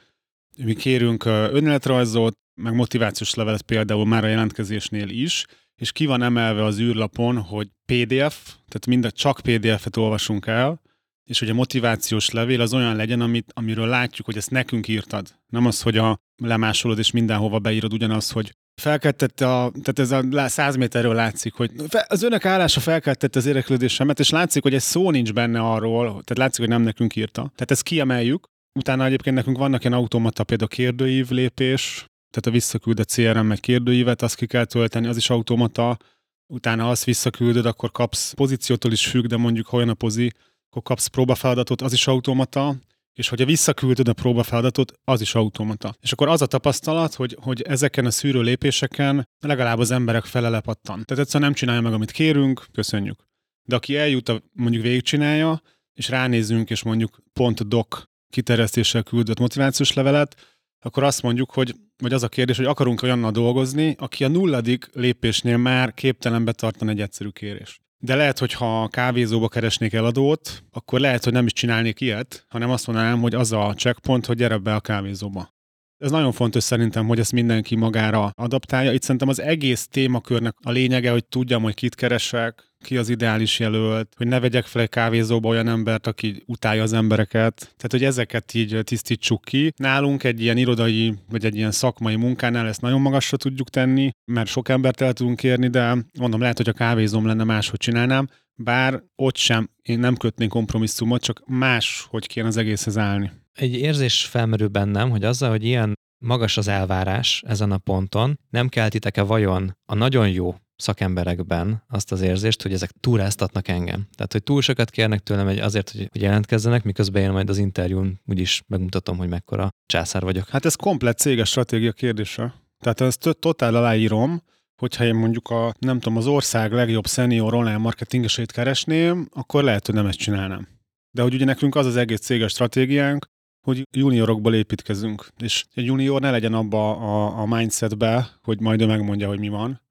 [0.57, 5.47] Mi kérünk önéletrajzot, meg motivációs levelet például már a jelentkezésnél is,
[5.81, 10.81] és ki van emelve az űrlapon, hogy PDF, tehát mind csak PDF-et olvasunk el,
[11.25, 15.35] és hogy a motivációs levél az olyan legyen, amit, amiről látjuk, hogy ezt nekünk írtad.
[15.47, 20.49] Nem az, hogy a lemásolod és mindenhova beírod ugyanaz, hogy felkeltette a, tehát ez a
[20.49, 21.71] 100 méterről látszik, hogy
[22.07, 26.39] az önök állása felkeltette az érdeklődésemet, és látszik, hogy egy szó nincs benne arról, tehát
[26.39, 27.41] látszik, hogy nem nekünk írta.
[27.41, 28.47] Tehát ezt kiemeljük.
[28.79, 34.23] Utána egyébként nekünk vannak ilyen automata, például kérdőív lépés, tehát a visszaküldött CRM egy kérdőívet,
[34.23, 35.99] azt ki kell tölteni, az is automata,
[36.47, 40.33] utána azt visszaküldöd, akkor kapsz pozíciótól is függ, de mondjuk ha olyan a pozi,
[40.71, 42.77] akkor kapsz próbafeladatot, az is automata,
[43.13, 45.95] és hogyha visszaküldöd a próbafeladatot, az is automata.
[46.01, 50.49] És akkor az a tapasztalat, hogy, hogy ezeken a szűrő lépéseken legalább az emberek fele
[50.49, 51.05] lepattan.
[51.05, 53.25] Tehát egyszerűen nem csinálja meg, amit kérünk, köszönjük.
[53.69, 55.63] De aki eljut, a, mondjuk végigcsinálja,
[55.93, 60.37] és ránézünk, és mondjuk pont doc kiterjesztéssel küldött motivációs levelet,
[60.81, 64.89] akkor azt mondjuk, hogy, vagy az a kérdés, hogy akarunk olyannal dolgozni, aki a nulladik
[64.93, 67.81] lépésnél már képtelen betartani egy egyszerű kérést.
[67.99, 72.71] De lehet, hogy ha kávézóba keresnék eladót, akkor lehet, hogy nem is csinálnék ilyet, hanem
[72.71, 75.55] azt mondanám, hogy az a checkpoint, hogy gyere be a kávézóba.
[75.99, 78.93] Ez nagyon fontos szerintem, hogy ezt mindenki magára adaptálja.
[78.93, 83.59] Itt szerintem az egész témakörnek a lényege, hogy tudjam, hogy kit keresek, ki az ideális
[83.59, 87.55] jelölt, hogy ne vegyek fel egy kávézóba olyan embert, aki utálja az embereket.
[87.59, 89.73] Tehát, hogy ezeket így tisztítsuk ki.
[89.77, 94.49] Nálunk egy ilyen irodai, vagy egy ilyen szakmai munkánál ezt nagyon magasra tudjuk tenni, mert
[94.49, 99.03] sok embert el tudunk érni, de mondom, lehet, hogy a kávézóm lenne máshogy csinálnám, bár
[99.17, 103.31] ott sem én nem kötnék kompromisszumot, csak más, hogy kéne az egészhez állni.
[103.53, 108.69] Egy érzés felmerül bennem, hogy azzal, hogy ilyen magas az elvárás ezen a ponton, nem
[108.69, 114.07] keltitek-e vajon a nagyon jó szakemberekben azt az érzést, hogy ezek túráztatnak engem.
[114.15, 117.59] Tehát, hogy túl sokat kérnek tőlem egy azért, hogy, hogy jelentkezzenek, miközben én majd az
[117.59, 120.49] interjún úgyis megmutatom, hogy mekkora császár vagyok.
[120.49, 122.55] Hát ez komplet céges stratégia kérdése.
[122.81, 124.43] Tehát ezt totál aláírom,
[124.77, 129.87] hogyha én mondjuk a, nem tudom, az ország legjobb senior online marketingesét keresném, akkor lehet,
[129.87, 130.69] hogy nem ezt csinálnám.
[131.11, 133.27] De hogy ugye nekünk az az egész céges stratégiánk,
[133.67, 135.29] hogy juniorokból építkezünk.
[135.39, 139.49] És egy junior ne legyen abba a, a mindsetbe, hogy majd ő megmondja, hogy mi
[139.49, 139.82] van,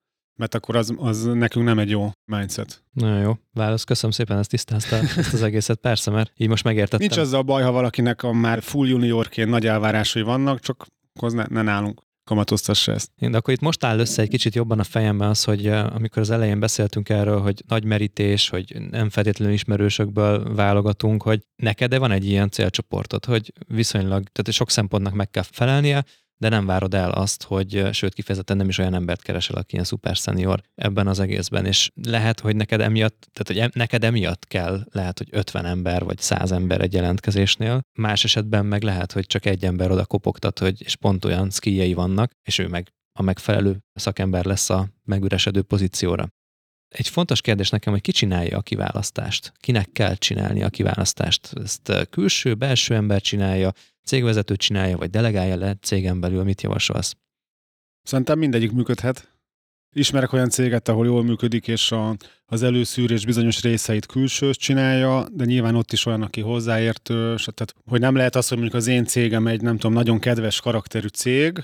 [0.42, 2.84] mert akkor az, az nekünk nem egy jó mindset.
[2.92, 3.38] Nagyon jó.
[3.54, 5.80] Válasz, köszönöm szépen, ezt tisztázta ezt az egészet.
[5.80, 7.00] Persze, mert így most megértettem.
[7.00, 11.32] Nincs az a baj, ha valakinek a már full juniorként nagy elvárásai vannak, csak akkor
[11.32, 13.12] ne, ne nálunk kamatoztassa ezt.
[13.18, 16.22] Én, de akkor itt most áll össze egy kicsit jobban a fejemben az, hogy amikor
[16.22, 22.12] az elején beszéltünk erről, hogy nagy merítés, hogy nem feltétlenül ismerősökből válogatunk, hogy neked van
[22.12, 26.04] egy ilyen célcsoportod, hogy viszonylag, tehát sok szempontnak meg kell felelnie,
[26.42, 29.86] de nem várod el azt, hogy sőt kifejezetten nem is olyan embert keresel, aki ilyen
[29.86, 34.88] szuper senior ebben az egészben, és lehet, hogy neked emiatt, tehát hogy neked emiatt kell,
[34.92, 39.46] lehet, hogy 50 ember vagy 100 ember egy jelentkezésnél, más esetben meg lehet, hogy csak
[39.46, 43.78] egy ember oda kopogtat, hogy és pont olyan skijei vannak, és ő meg a megfelelő
[43.94, 46.28] szakember lesz a megüresedő pozícióra.
[46.96, 49.54] Egy fontos kérdés nekem, hogy ki csinálja a kiválasztást?
[49.60, 51.54] Kinek kell csinálni a kiválasztást?
[51.64, 53.72] Ezt külső, belső ember csinálja,
[54.04, 57.16] cégvezető csinálja, vagy delegálja le cégen belül, mit javasolsz?
[58.04, 59.30] Szerintem mindegyik működhet.
[59.95, 65.45] Ismerek olyan céget, ahol jól működik, és a, az előszűrés bizonyos részeit külsős csinálja, de
[65.45, 69.06] nyilván ott is olyan, aki hozzáértő, tehát hogy nem lehet az, hogy mondjuk az én
[69.06, 71.64] cégem egy, nem tudom, nagyon kedves karakterű cég,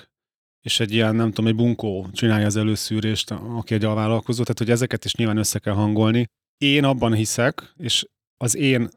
[0.61, 4.69] és egy ilyen, nem tudom, egy bunkó csinálja az előszűrést, aki egy alvállalkozó, tehát hogy
[4.69, 6.25] ezeket is nyilván össze kell hangolni.
[6.57, 8.05] Én abban hiszek, és
[8.37, 8.89] az én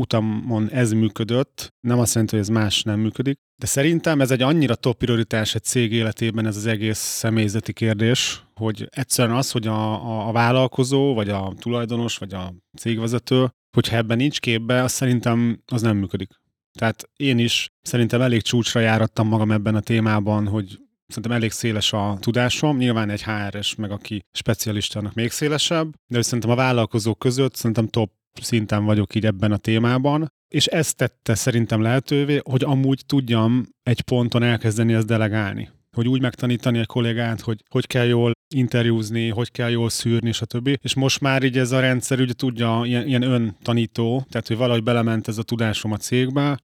[0.00, 4.42] utamon ez működött, nem azt jelenti, hogy ez más nem működik, de szerintem ez egy
[4.42, 9.66] annyira top prioritás egy cég életében ez az egész személyzeti kérdés, hogy egyszerűen az, hogy
[9.66, 14.92] a, a, a vállalkozó, vagy a tulajdonos, vagy a cégvezető, hogyha ebben nincs képbe, az
[14.92, 16.30] szerintem az nem működik.
[16.78, 21.92] Tehát én is szerintem elég csúcsra járattam magam ebben a témában, hogy szerintem elég széles
[21.92, 27.54] a tudásom, nyilván egy HRS, meg aki specialistának még szélesebb, de szerintem a vállalkozók között
[27.54, 28.12] szerintem top
[28.42, 34.00] szinten vagyok így ebben a témában, és ez tette szerintem lehetővé, hogy amúgy tudjam egy
[34.00, 35.68] ponton elkezdeni ezt delegálni.
[35.92, 40.78] Hogy úgy megtanítani a kollégát, hogy hogy kell jól interjúzni, hogy kell jól szűrni, stb.
[40.82, 44.82] És most már így ez a rendszer ugye tudja, ilyen, ilyen öntanító, tehát hogy valahogy
[44.82, 46.58] belement ez a tudásom a cégbe,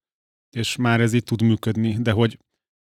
[0.55, 1.97] és már ez így tud működni.
[1.99, 2.37] De hogy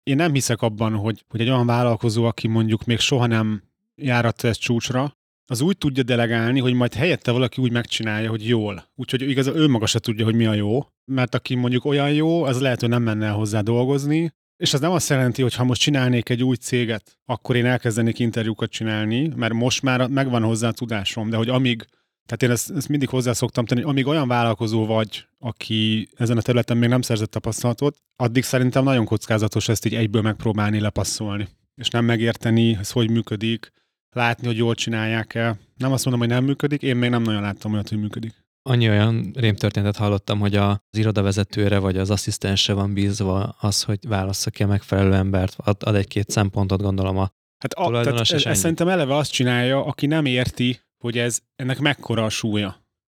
[0.03, 3.63] én nem hiszek abban, hogy, hogy egy olyan vállalkozó, aki mondjuk még soha nem
[3.95, 5.18] járatta ezt csúcsra,
[5.51, 8.91] az úgy tudja delegálni, hogy majd helyette valaki úgy megcsinálja, hogy jól.
[8.95, 12.43] Úgyhogy igaz, ő maga se tudja, hogy mi a jó, mert aki mondjuk olyan jó,
[12.43, 15.81] az lehet, hogy nem menne hozzá dolgozni, és az nem azt jelenti, hogy ha most
[15.81, 20.73] csinálnék egy új céget, akkor én elkezdenék interjúkat csinálni, mert most már megvan hozzá a
[20.73, 21.85] tudásom, de hogy amíg,
[22.27, 26.37] tehát én ezt, ezt mindig hozzá szoktam tenni, hogy amíg olyan vállalkozó vagy, aki ezen
[26.37, 31.49] a területen még nem szerzett tapasztalatot, addig szerintem nagyon kockázatos ezt így egyből megpróbálni lepasszolni.
[31.75, 33.73] És nem megérteni, ez hogy működik,
[34.13, 35.59] látni, hogy jól csinálják el.
[35.77, 38.47] Nem azt mondom, hogy nem működik, én még nem nagyon láttam olyat, hogy működik.
[38.63, 44.51] Annyi olyan rémtörténetet hallottam, hogy az irodavezetőre vagy az asszisztensre van bízva az, hogy válassza
[44.51, 48.59] ki a megfelelő embert, ad, ad egy-két szempontot, gondolom a Hát a, tehát ez, ez
[48.59, 52.69] szerintem eleve azt csinálja, aki nem érti, hogy ez ennek mekkora a súlya.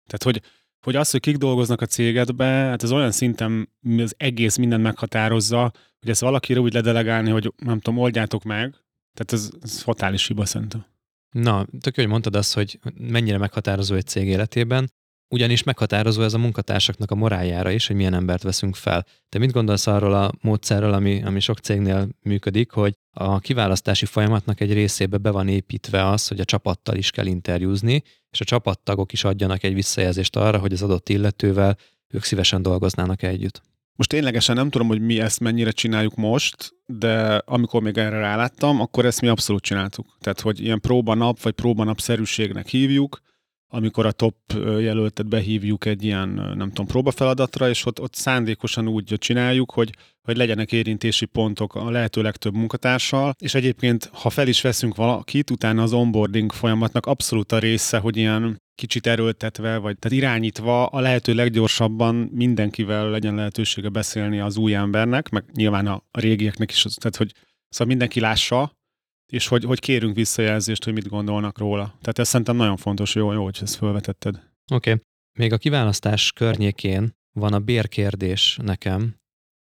[0.07, 0.42] Tehát, hogy,
[0.84, 3.68] hogy az, hogy kik dolgoznak a cégedbe, hát ez olyan szinten
[3.99, 8.74] az egész minden meghatározza, hogy ezt valakire úgy ledelegálni, hogy nem tudom, oldjátok meg,
[9.15, 10.85] tehát ez, ez fatális hiba szerintem.
[11.31, 14.91] Na, tök jó, hogy mondtad azt, hogy mennyire meghatározó egy cég életében,
[15.29, 19.07] ugyanis meghatározó ez a munkatársaknak a moráljára is, hogy milyen embert veszünk fel.
[19.29, 24.61] Te mit gondolsz arról a módszerről, ami, ami sok cégnél működik, hogy a kiválasztási folyamatnak
[24.61, 29.12] egy részébe be van építve az, hogy a csapattal is kell interjúzni, és a csapattagok
[29.12, 31.77] is adjanak egy visszajelzést arra, hogy az adott illetővel
[32.09, 33.62] ők szívesen dolgoznának együtt.
[33.97, 38.80] Most ténylegesen nem tudom, hogy mi ezt mennyire csináljuk most, de amikor még erre ráláttam,
[38.80, 40.16] akkor ezt mi abszolút csináltuk.
[40.20, 43.20] Tehát, hogy ilyen próbanap vagy próbanapszerűségnek hívjuk,
[43.69, 44.37] amikor a top
[44.79, 50.37] jelöltet behívjuk egy ilyen, nem tudom, próbafeladatra, és ott, ott szándékosan úgy csináljuk, hogy, hogy
[50.37, 55.83] legyenek érintési pontok a lehető legtöbb munkatársal, és egyébként, ha fel is veszünk valakit, utána
[55.83, 61.35] az onboarding folyamatnak abszolút a része, hogy ilyen kicsit erőltetve, vagy tehát irányítva a lehető
[61.35, 67.33] leggyorsabban mindenkivel legyen lehetősége beszélni az új embernek, meg nyilván a, régieknek is, tehát hogy
[67.69, 68.73] szóval mindenki lássa,
[69.33, 71.85] és hogy, hogy kérünk visszajelzést, hogy mit gondolnak róla.
[71.85, 74.35] Tehát ez szerintem nagyon fontos, jó, jó hogy ezt felvetetted.
[74.72, 74.91] Oké.
[74.91, 75.03] Okay.
[75.39, 79.16] Még a kiválasztás környékén van a bérkérdés nekem.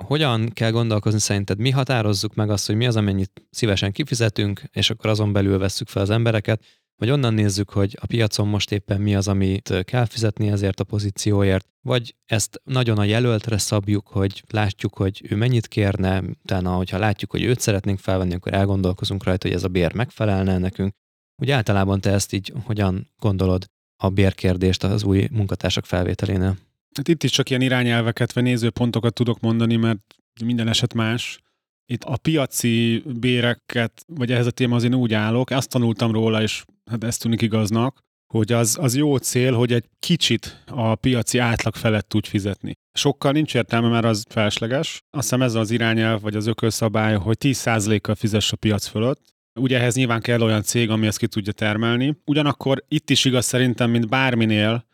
[0.04, 1.58] Hogyan kell gondolkozni szerinted?
[1.58, 5.88] Mi határozzuk meg azt, hogy mi az, amennyit szívesen kifizetünk, és akkor azon belül vesszük
[5.88, 10.04] fel az embereket, vagy onnan nézzük, hogy a piacon most éppen mi az, amit kell
[10.04, 15.68] fizetni ezért a pozícióért, vagy ezt nagyon a jelöltre szabjuk, hogy látjuk, hogy ő mennyit
[15.68, 19.94] kérne, utána, hogyha látjuk, hogy őt szeretnénk felvenni, akkor elgondolkozunk rajta, hogy ez a bér
[19.94, 20.94] megfelelne nekünk.
[21.36, 26.56] Úgy általában te ezt így hogyan gondolod a bérkérdést az új munkatársak felvételénél?
[26.96, 30.00] Hát itt is csak ilyen irányelveket vagy nézőpontokat tudok mondani, mert
[30.44, 31.40] minden eset más
[31.86, 36.64] itt a piaci béreket, vagy ehhez a téma én úgy állok, azt tanultam róla, és
[36.90, 38.00] hát ezt tűnik igaznak,
[38.32, 42.72] hogy az, az jó cél, hogy egy kicsit a piaci átlag felett tud fizetni.
[42.92, 45.00] Sokkal nincs értelme, mert az felesleges.
[45.10, 49.20] Azt hiszem ez az irányelv, vagy az ökölszabály, hogy 10%-kal fizess a piac fölött.
[49.60, 52.16] Ugye ehhez nyilván kell olyan cég, ami ezt ki tudja termelni.
[52.24, 54.86] Ugyanakkor itt is igaz szerintem, mint bárminél,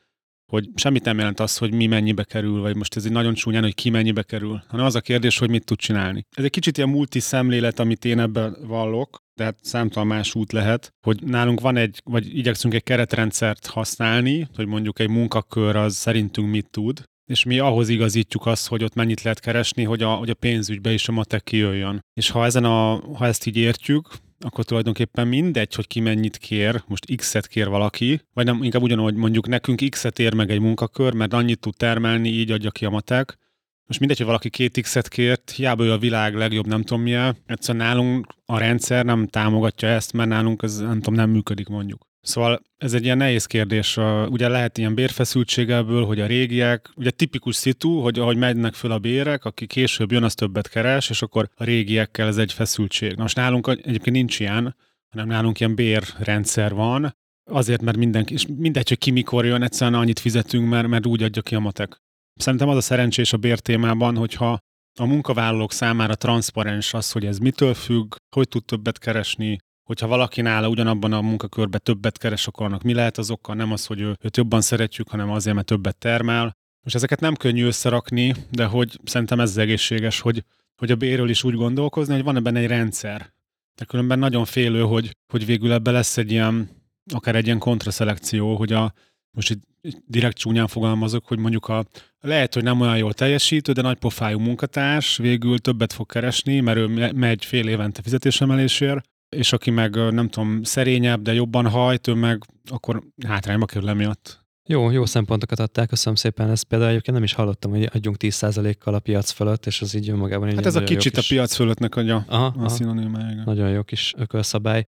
[0.52, 3.62] hogy semmit nem jelent az, hogy mi mennyibe kerül, vagy most ez egy nagyon csúnyán,
[3.62, 6.24] hogy ki mennyibe kerül, hanem az a kérdés, hogy mit tud csinálni.
[6.36, 10.92] Ez egy kicsit ilyen multi szemlélet, amit én ebben vallok, tehát számtalan más út lehet,
[11.06, 16.50] hogy nálunk van egy, vagy igyekszünk egy keretrendszert használni, hogy mondjuk egy munkakör az szerintünk
[16.50, 20.30] mit tud, és mi ahhoz igazítjuk azt, hogy ott mennyit lehet keresni, hogy a, hogy
[20.30, 22.00] a pénzügybe is a matek kijöjjön.
[22.14, 24.08] És ha, ezen a, ha ezt így értjük,
[24.40, 29.14] akkor tulajdonképpen mindegy, hogy ki mennyit kér, most X-et kér valaki, vagy nem, inkább ugyanúgy
[29.14, 32.90] mondjuk nekünk X-et ér meg egy munkakör, mert annyit tud termelni, így adja ki a
[32.90, 33.38] matek.
[33.86, 37.36] Most mindegy, hogy valaki két X-et kért, hiába ő a világ legjobb, nem tudom milyen.
[37.46, 42.07] Egyszerűen nálunk a rendszer nem támogatja ezt, mert nálunk ez nem tudom, nem működik mondjuk.
[42.28, 43.96] Szóval ez egy ilyen nehéz kérdés.
[44.28, 48.90] Ugye lehet ilyen bérfeszültség ebből, hogy a régiek, ugye tipikus szitu, hogy ahogy mennek föl
[48.90, 53.14] a bérek, aki később jön, az többet keres, és akkor a régiekkel ez egy feszültség.
[53.14, 54.76] Na most nálunk egyébként nincs ilyen,
[55.10, 57.16] hanem nálunk ilyen bérrendszer van,
[57.50, 61.22] azért, mert mindenki, és mindegy, hogy ki mikor jön, egyszerűen annyit fizetünk, mert, mert úgy
[61.22, 62.00] adja ki a matek.
[62.34, 64.58] Szerintem az a szerencsés a bértémában, hogyha
[65.00, 69.58] a munkavállalók számára transzparens az, hogy ez mitől függ, hogy tud többet keresni,
[69.88, 73.54] hogyha valaki nála ugyanabban a munkakörben többet keres, akkor annak mi lehet az oka?
[73.54, 76.56] Nem az, hogy őt jobban szeretjük, hanem azért, mert többet termel.
[76.86, 80.44] És ezeket nem könnyű összerakni, de hogy szerintem ez egészséges, hogy,
[80.76, 83.32] hogy a béről is úgy gondolkozni, hogy van benne egy rendszer.
[83.74, 86.70] De különben nagyon félő, hogy, hogy végül ebbe lesz egy ilyen,
[87.14, 88.92] akár egy ilyen kontraszelekció, hogy a,
[89.30, 91.86] most itt direkt csúnyán fogalmazok, hogy mondjuk a
[92.20, 96.78] lehet, hogy nem olyan jól teljesítő, de nagy pofájú munkatárs végül többet fog keresni, mert
[96.78, 102.14] ő megy fél évente fizetésemelésért, és aki meg nem tudom, szerényebb, de jobban hajt, ő
[102.14, 104.46] meg akkor hátrányba kerül emiatt.
[104.70, 106.50] Jó, jó szempontokat adták, köszönöm szépen.
[106.50, 110.10] Ezt például egyébként nem is hallottam, hogy adjunk 10%-kal a piac fölött, és az így
[110.10, 113.42] önmagában egy Hát ez a kicsit a piac fölöttnek a, aha, a szinonimája.
[113.44, 114.84] Nagyon jó kis ökölszabály.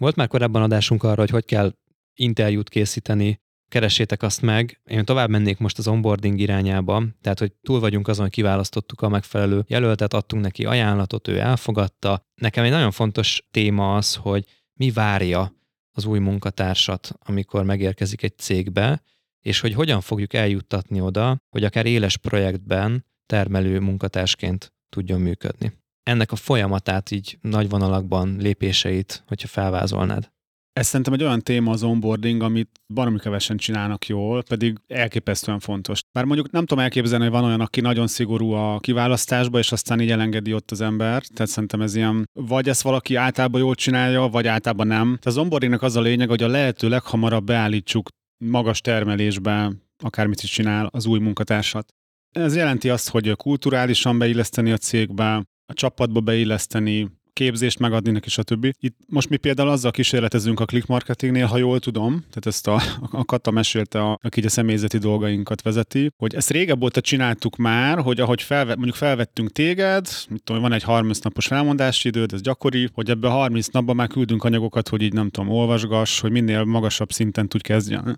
[0.00, 1.72] Volt már korábban adásunk arra, hogy hogy kell
[2.14, 3.40] interjút készíteni
[3.72, 4.80] keressétek azt meg.
[4.84, 9.08] Én tovább mennék most az onboarding irányába, tehát hogy túl vagyunk azon, hogy kiválasztottuk a
[9.08, 12.22] megfelelő jelöltet, adtunk neki ajánlatot, ő elfogadta.
[12.40, 15.52] Nekem egy nagyon fontos téma az, hogy mi várja
[15.92, 19.02] az új munkatársat, amikor megérkezik egy cégbe,
[19.40, 25.80] és hogy hogyan fogjuk eljuttatni oda, hogy akár éles projektben termelő munkatársként tudjon működni.
[26.02, 30.31] Ennek a folyamatát így nagy vonalakban, lépéseit, hogyha felvázolnád.
[30.72, 36.00] Ez szerintem egy olyan téma az onboarding, amit baromi kevesen csinálnak jól, pedig elképesztően fontos.
[36.12, 40.00] Bár mondjuk nem tudom elképzelni, hogy van olyan, aki nagyon szigorú a kiválasztásba, és aztán
[40.00, 41.22] így elengedi ott az ember.
[41.34, 45.06] Tehát szerintem ez ilyen, vagy ezt valaki általában jól csinálja, vagy általában nem.
[45.06, 48.08] Tehát az onboardingnak az a lényeg, hogy a lehető leghamarabb beállítsuk
[48.44, 49.72] magas termelésbe,
[50.04, 51.88] akármit is csinál az új munkatársat.
[52.30, 55.34] Ez jelenti azt, hogy kulturálisan beilleszteni a cégbe,
[55.66, 58.74] a csapatba beilleszteni, képzést megadni neki, stb.
[58.80, 62.82] Itt most mi például azzal kísérletezünk a click marketingnél, ha jól tudom, tehát ezt a,
[63.20, 67.98] a Kata mesélte, a, aki a személyzeti dolgainkat vezeti, hogy ezt régebb óta csináltuk már,
[67.98, 72.40] hogy ahogy felvet, mondjuk felvettünk téged, mit tudom, van egy 30 napos felmondási időd, ez
[72.40, 76.30] gyakori, hogy ebbe a 30 napban már küldünk anyagokat, hogy így nem tudom, olvasgass, hogy
[76.30, 78.12] minél magasabb szinten tudj kezdeni.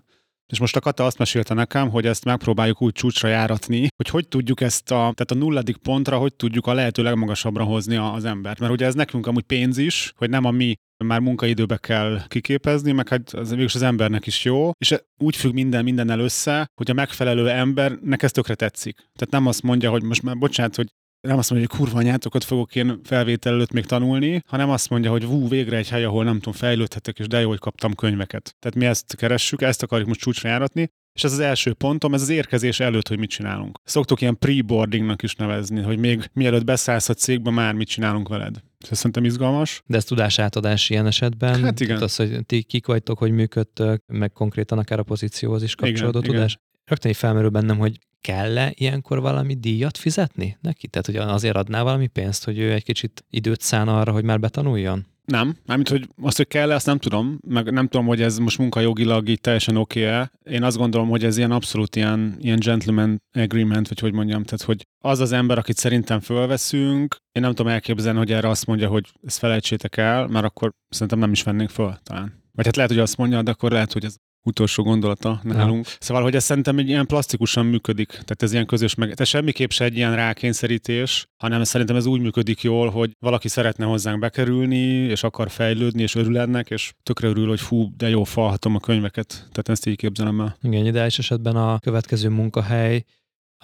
[0.51, 4.27] És most a Kata azt mesélte nekem, hogy ezt megpróbáljuk úgy csúcsra járatni, hogy hogy
[4.27, 8.59] tudjuk ezt a, tehát a nulladik pontra, hogy tudjuk a lehető legmagasabbra hozni az embert.
[8.59, 12.91] Mert ugye ez nekünk amúgy pénz is, hogy nem a mi már munkaidőbe kell kiképezni,
[12.91, 16.89] meg hát az, mégis az embernek is jó, és úgy függ minden mindennel össze, hogy
[16.89, 18.95] a megfelelő embernek ez tökre tetszik.
[18.95, 20.89] Tehát nem azt mondja, hogy most már bocsánat, hogy
[21.25, 25.11] nem azt mondja, hogy kurva anyátokat fogok én felvétel előtt még tanulni, hanem azt mondja,
[25.11, 28.55] hogy vú, végre egy hely, ahol nem tudom, fejlődhetek, és de jó, hogy kaptam könyveket.
[28.59, 32.21] Tehát mi ezt keressük, ezt akarjuk most csúcsra járatni, és ez az első pontom, ez
[32.21, 33.79] az érkezés előtt, hogy mit csinálunk.
[33.83, 38.55] Szoktuk ilyen pre-boardingnak is nevezni, hogy még mielőtt beszállsz a cégbe, már mit csinálunk veled.
[38.89, 39.81] Ez szerintem izgalmas.
[39.85, 41.63] De ez tudásátadás ilyen esetben?
[41.63, 42.01] Hát igen.
[42.01, 46.31] Az, hogy ti kik vagytok, hogy működtök, meg konkrétan akár a pozícióhoz is kapcsolódó Igen,
[46.31, 46.59] tudás?
[46.85, 50.87] Rögtön így felmerül bennem, hogy kell-e ilyenkor valami díjat fizetni neki?
[50.87, 54.39] Tehát, hogy azért adná valami pénzt, hogy ő egy kicsit időt szán arra, hogy már
[54.39, 55.05] betanuljon?
[55.25, 58.57] Nem, mármint, hogy azt, hogy kell azt nem tudom, meg nem tudom, hogy ez most
[58.57, 60.31] munkajogilag így teljesen oké -e.
[60.43, 64.61] Én azt gondolom, hogy ez ilyen abszolút ilyen, ilyen gentleman agreement, vagy hogy mondjam, tehát,
[64.61, 68.89] hogy az az ember, akit szerintem fölveszünk, én nem tudom elképzelni, hogy erre azt mondja,
[68.89, 72.43] hogy ezt felejtsétek el, mert akkor szerintem nem is vennénk föl talán.
[72.51, 74.15] Vagy hát lehet, hogy azt mondja, de akkor lehet, hogy ez
[74.45, 75.85] utolsó gondolata nálunk.
[75.85, 75.91] Ja.
[75.99, 79.11] Szóval, hogy ez szerintem egy ilyen plastikusan működik, tehát ez ilyen közös meg.
[79.11, 83.85] Tehát semmiképp se egy ilyen rákényszerítés, hanem szerintem ez úgy működik jól, hogy valaki szeretne
[83.85, 88.23] hozzánk bekerülni, és akar fejlődni, és örül ennek, és tökre örül, hogy fú, de jó,
[88.23, 89.27] falhatom a könyveket.
[89.27, 90.57] Tehát ezt így képzelem el.
[90.61, 93.03] Igen, ideális esetben a következő munkahely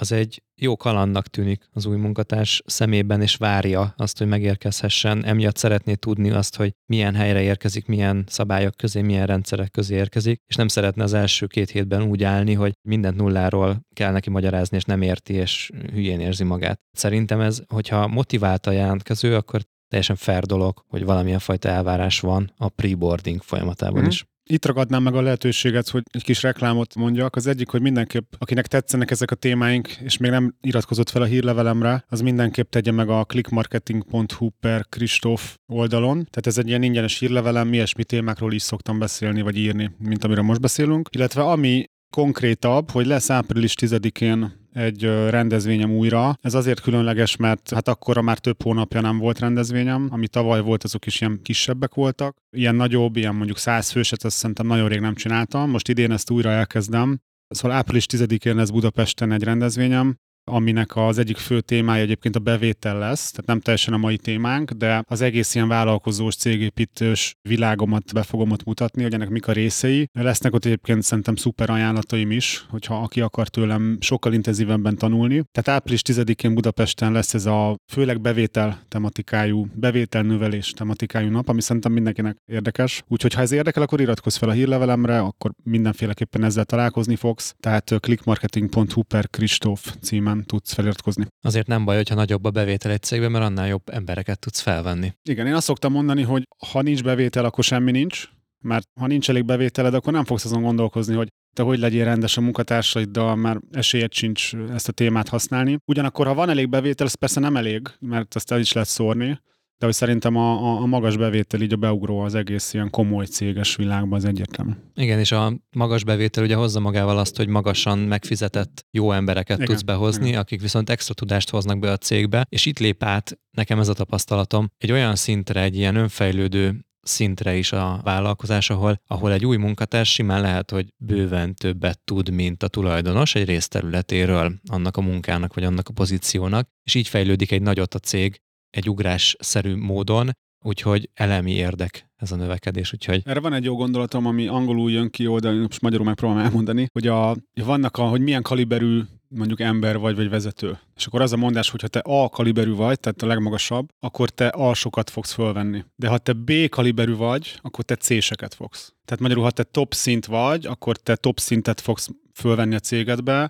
[0.01, 5.25] az egy jó kalandnak tűnik az új munkatárs szemében, és várja azt, hogy megérkezhessen.
[5.25, 10.41] Emiatt szeretné tudni azt, hogy milyen helyre érkezik, milyen szabályok közé, milyen rendszerek közé érkezik,
[10.47, 14.77] és nem szeretne az első két hétben úgy állni, hogy mindent nulláról kell neki magyarázni,
[14.77, 16.79] és nem érti, és hülyén érzi magát.
[16.91, 22.53] Szerintem ez, hogyha motiválta a jelentkező, akkor teljesen fair dolog, hogy valamilyen fajta elvárás van
[22.57, 24.09] a pre-boarding folyamatában mm-hmm.
[24.09, 24.25] is.
[24.43, 27.35] Itt ragadnám meg a lehetőséget, hogy egy kis reklámot mondjak.
[27.35, 31.25] Az egyik, hogy mindenképp, akinek tetszenek ezek a témáink, és még nem iratkozott fel a
[31.25, 36.13] hírlevelemre, az mindenképp tegye meg a clickmarketing.hu per Kristóf oldalon.
[36.13, 40.23] Tehát ez egy ilyen ingyenes hírlevelem, mi ilyesmi témákról is szoktam beszélni, vagy írni, mint
[40.23, 41.09] amiről most beszélünk.
[41.11, 46.37] Illetve ami konkrétabb, hogy lesz április 10-én egy rendezvényem újra.
[46.41, 50.83] Ez azért különleges, mert hát akkora már több hónapja nem volt rendezvényem, ami tavaly volt,
[50.83, 52.37] azok is ilyen kisebbek voltak.
[52.49, 55.69] Ilyen nagyobb, ilyen mondjuk száz főset, azt szerintem nagyon rég nem csináltam.
[55.69, 57.19] Most idén ezt újra elkezdem.
[57.47, 62.97] Szóval április 10-én lesz Budapesten egy rendezvényem, aminek az egyik fő témája egyébként a bevétel
[62.97, 68.23] lesz, tehát nem teljesen a mai témánk, de az egész ilyen vállalkozós, cégépítős világomat be
[68.23, 70.07] fogom ott mutatni, hogy ennek mik a részei.
[70.11, 75.43] Lesznek ott egyébként szerintem szuper ajánlataim is, hogyha aki akar tőlem sokkal intenzívebben tanulni.
[75.51, 81.91] Tehát április 10-én Budapesten lesz ez a főleg bevétel tematikájú, bevételnövelés tematikájú nap, ami szerintem
[81.91, 83.03] mindenkinek érdekes.
[83.07, 87.55] Úgyhogy ha ez érdekel, akkor iratkozz fel a hírlevelemre, akkor mindenféleképpen ezzel találkozni fogsz.
[87.59, 91.27] Tehát clickmarketing.hu per Kristóf címen tudsz feliratkozni.
[91.41, 95.13] Azért nem baj, hogyha nagyobb a bevétel egy cégben, mert annál jobb embereket tudsz felvenni.
[95.29, 98.29] Igen, én azt szoktam mondani, hogy ha nincs bevétel, akkor semmi nincs,
[98.63, 102.37] mert ha nincs elég bevételed, akkor nem fogsz azon gondolkozni, hogy te hogy legyél rendes
[102.37, 105.77] a munkatársaiddal, már esélyed sincs ezt a témát használni.
[105.85, 109.39] Ugyanakkor, ha van elég bevétel, ez persze nem elég, mert azt el is lehet szórni,
[109.81, 113.25] de hogy szerintem a, a, a magas bevétel, így a beugró az egész ilyen komoly
[113.25, 114.71] céges világban az egyértelmű.
[114.95, 119.69] Igen, és a magas bevétel ugye hozza magával azt, hogy magasan megfizetett jó embereket Igen.
[119.69, 120.39] tudsz behozni, Igen.
[120.39, 123.93] akik viszont extra tudást hoznak be a cégbe, és itt lép át, nekem ez a
[123.93, 129.57] tapasztalatom, egy olyan szintre, egy ilyen önfejlődő szintre is a vállalkozás, ahol, ahol egy új
[129.57, 135.53] munkatárs simán lehet, hogy bőven többet tud, mint a tulajdonos egy részterületéről annak a munkának,
[135.53, 138.41] vagy annak a pozíciónak, és így fejlődik egy nagyot a cég,
[138.71, 140.29] egy ugrásszerű módon,
[140.63, 142.93] úgyhogy elemi érdek ez a növekedés.
[142.93, 143.21] Úgyhogy...
[143.25, 147.07] Erre van egy jó gondolatom, ami angolul jön ki, de most magyarul megpróbálom elmondani, hogy
[147.07, 150.79] a, vannak a, hogy milyen kaliberű mondjuk ember vagy, vagy vezető.
[150.95, 154.29] És akkor az a mondás, hogy ha te A kaliberű vagy, tehát a legmagasabb, akkor
[154.29, 155.85] te alsokat fogsz fölvenni.
[155.95, 158.93] De ha te B kaliberű vagy, akkor te C-seket fogsz.
[159.05, 163.49] Tehát magyarul, ha te top szint vagy, akkor te top szintet fogsz fölvenni a cégedbe,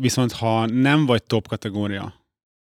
[0.00, 2.14] viszont ha nem vagy top kategória,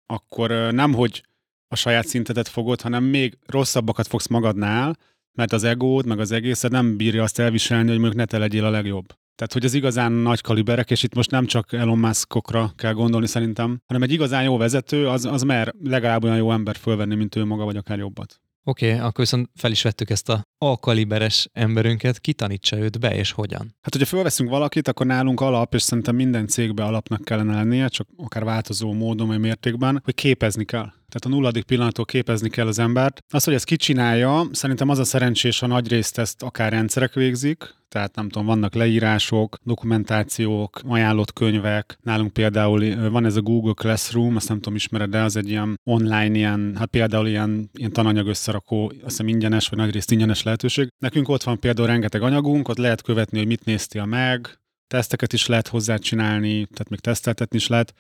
[0.07, 1.23] akkor nem, hogy
[1.69, 4.97] a saját szintedet fogod, hanem még rosszabbakat fogsz magadnál,
[5.33, 8.65] mert az egód, meg az egészet nem bírja azt elviselni, hogy mondjuk ne te legyél
[8.65, 9.07] a legjobb.
[9.35, 13.27] Tehát, hogy az igazán nagy kaliberek, és itt most nem csak Elon Muskokra kell gondolni
[13.27, 17.37] szerintem, hanem egy igazán jó vezető, az, az mer legalább olyan jó ember fölvenni, mint
[17.37, 18.41] ő maga, vagy akár jobbat.
[18.67, 23.17] Oké, okay, akkor viszont fel is vettük ezt a A-kaliberes emberünket, ki tanítsa őt be,
[23.17, 23.61] és hogyan?
[23.61, 28.09] Hát, hogyha fölveszünk valakit, akkor nálunk alap, és szerintem minden cégbe alapnak kellene lennie, csak
[28.17, 30.93] akár változó módon vagy mértékben, hogy képezni kell.
[31.15, 33.25] Tehát a nulladik pillanattól képezni kell az embert.
[33.29, 37.75] Az, hogy ezt kicsinálja, szerintem az a szerencsés, ha nagy részt ezt akár rendszerek végzik,
[37.89, 41.99] tehát nem tudom, vannak leírások, dokumentációk, ajánlott könyvek.
[42.03, 45.81] Nálunk például van ez a Google Classroom, azt nem tudom, ismered, de az egy ilyen
[45.85, 50.89] online, ilyen, hát például ilyen, ilyen tananyag összerakó, azt hiszem ingyenes, vagy nagyrészt ingyenes lehetőség.
[50.99, 55.47] Nekünk ott van például rengeteg anyagunk, ott lehet követni, hogy mit néztél meg, teszteket is
[55.47, 57.95] lehet hozzá csinálni, tehát még teszteltetni is lehet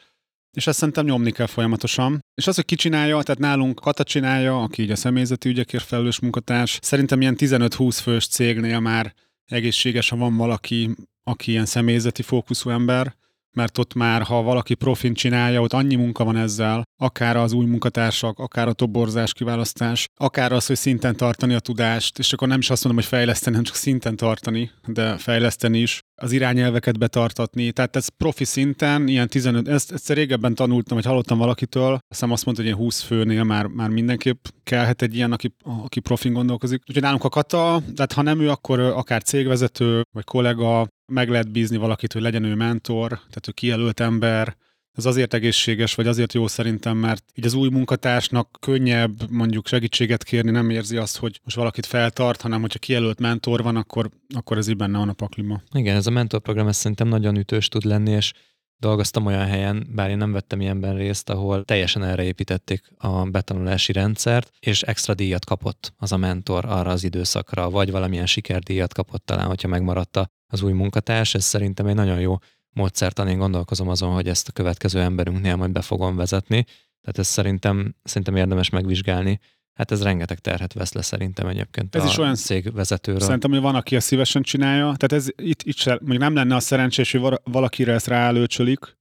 [0.54, 2.20] és ezt szerintem nyomni kell folyamatosan.
[2.34, 6.20] És az, hogy ki csinálja, tehát nálunk Kata csinálja, aki így a személyzeti ügyekért felelős
[6.20, 10.90] munkatárs, szerintem ilyen 15-20 fős cégnél már egészséges, ha van valaki,
[11.24, 13.14] aki ilyen személyzeti fókuszú ember,
[13.54, 17.64] mert ott már, ha valaki profin csinálja, ott annyi munka van ezzel, akár az új
[17.64, 22.58] munkatársak, akár a toborzás kiválasztás, akár az, hogy szinten tartani a tudást, és akkor nem
[22.58, 27.72] is azt mondom, hogy fejleszteni, hanem csak szinten tartani, de fejleszteni is, az irányelveket betartatni.
[27.72, 32.44] Tehát ez profi szinten, ilyen 15, ezt, ezt régebben tanultam, hogy hallottam valakitől, azt azt
[32.44, 36.82] mondta, hogy ilyen 20 főnél már, már mindenképp kellhet egy ilyen, aki, aki profin gondolkozik.
[36.88, 41.52] Úgyhogy nálunk a kata, tehát ha nem ő, akkor akár cégvezető, vagy kollega, meg lehet
[41.52, 44.56] bízni valakit, hogy legyen ő mentor, tehát ő kijelölt ember,
[44.94, 50.24] ez azért egészséges, vagy azért jó szerintem, mert így az új munkatársnak könnyebb mondjuk segítséget
[50.24, 54.58] kérni, nem érzi azt, hogy most valakit feltart, hanem hogyha kijelölt mentor van, akkor, akkor
[54.58, 55.62] ez így benne van a paklima.
[55.72, 58.32] Igen, ez a mentorprogram ez szerintem nagyon ütős tud lenni, és
[58.76, 63.92] dolgoztam olyan helyen, bár én nem vettem ilyenben részt, ahol teljesen erre építették a betanulási
[63.92, 69.26] rendszert, és extra díjat kapott az a mentor arra az időszakra, vagy valamilyen sikerdíjat kapott
[69.26, 71.34] talán, hogyha megmaradt az új munkatárs.
[71.34, 72.36] Ez szerintem egy nagyon jó
[72.74, 73.28] módszertan.
[73.28, 76.64] Én gondolkozom azon, hogy ezt a következő emberünknél majd be fogom vezetni.
[77.00, 79.40] Tehát ezt szerintem, szerintem érdemes megvizsgálni.
[79.74, 83.20] Hát ez rengeteg terhet vesz le szerintem egyébként ez a is olyan cégvezetőről.
[83.20, 84.82] Szerintem, hogy van, aki ezt szívesen csinálja.
[84.82, 88.96] Tehát ez itt, itt se, még nem lenne a szerencsés, hogy valakire ezt ráelőcsölik,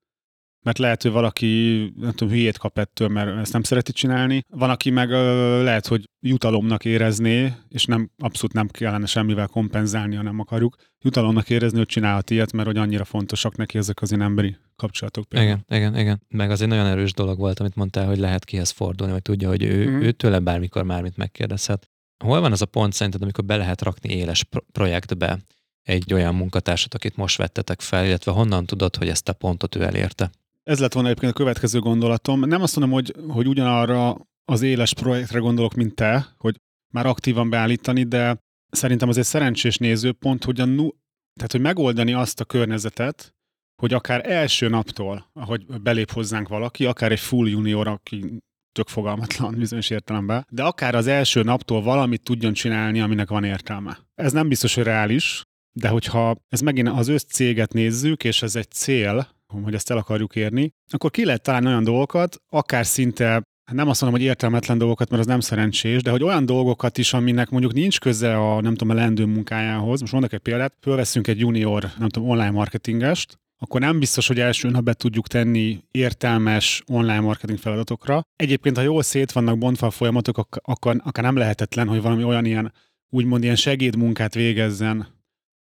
[0.63, 4.43] mert lehet, hogy valaki, nem tudom, hülyét kap ettől, mert ezt nem szereti csinálni.
[4.49, 10.15] Van, aki meg ö, lehet, hogy jutalomnak érezné, és nem abszolút nem kellene semmivel kompenzálni,
[10.15, 10.75] ha nem akarjuk.
[11.01, 15.27] Jutalomnak érezni, hogy csinálhat ilyet, mert hogy annyira fontosak neki ezek az én emberi kapcsolatok.
[15.27, 15.59] Például.
[15.67, 16.21] Igen, igen, igen.
[16.27, 19.47] Meg az egy nagyon erős dolog volt, amit mondtál, hogy lehet kihez fordulni, vagy tudja,
[19.47, 20.01] hogy ő, mm.
[20.01, 21.89] ő tőle bármikor mármit megkérdezhet.
[22.23, 25.39] Hol van az a pont szerinted, amikor be lehet rakni éles projektbe
[25.83, 29.83] egy olyan munkatársat, akit most vettetek fel, illetve honnan tudod, hogy ezt a pontot ő
[29.83, 30.31] elérte?
[30.63, 32.39] Ez lett volna egyébként a következő gondolatom.
[32.39, 36.55] Nem azt mondom, hogy, hogy ugyanarra az éles projektre gondolok, mint te, hogy
[36.93, 38.37] már aktívan beállítani, de
[38.69, 40.89] szerintem az egy szerencsés nézőpont, hogy, a nu,
[41.33, 43.33] tehát, hogy megoldani azt a környezetet,
[43.81, 48.37] hogy akár első naptól, ahogy belép hozzánk valaki, akár egy full junior, aki
[48.71, 53.99] tök fogalmatlan bizonyos értelemben, de akár az első naptól valamit tudjon csinálni, aminek van értelme.
[54.15, 55.43] Ez nem biztos, hogy reális,
[55.79, 59.27] de hogyha ez megint az összcéget nézzük, és ez egy cél,
[59.61, 64.01] hogy ezt el akarjuk érni, akkor ki lehet találni olyan dolgokat, akár szinte nem azt
[64.01, 67.73] mondom, hogy értelmetlen dolgokat, mert az nem szerencsés, de hogy olyan dolgokat is, aminek mondjuk
[67.73, 69.99] nincs köze a, nem tudom, a lendő munkájához.
[69.99, 74.39] Most mondok egy példát, fölveszünk egy junior, nem tudom, online marketingest, akkor nem biztos, hogy
[74.39, 78.21] első nap be tudjuk tenni értelmes online marketing feladatokra.
[78.35, 82.45] Egyébként, ha jól szét vannak bontva a folyamatok, akkor akár nem lehetetlen, hogy valami olyan
[82.45, 82.73] ilyen,
[83.09, 85.07] úgymond ilyen segédmunkát végezzen,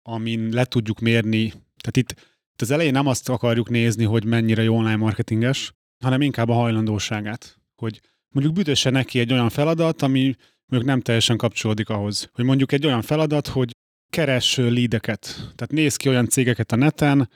[0.01, 1.49] amin le tudjuk mérni.
[1.49, 6.49] Tehát itt az elején nem azt akarjuk nézni, hogy mennyire jó online marketinges, hanem inkább
[6.49, 7.57] a hajlandóságát.
[7.75, 10.35] Hogy mondjuk büdöse neki egy olyan feladat, ami
[10.65, 12.29] mondjuk nem teljesen kapcsolódik ahhoz.
[12.33, 13.71] Hogy mondjuk egy olyan feladat, hogy
[14.09, 15.35] keres lídeket.
[15.35, 17.29] Tehát néz ki olyan cégeket a neten,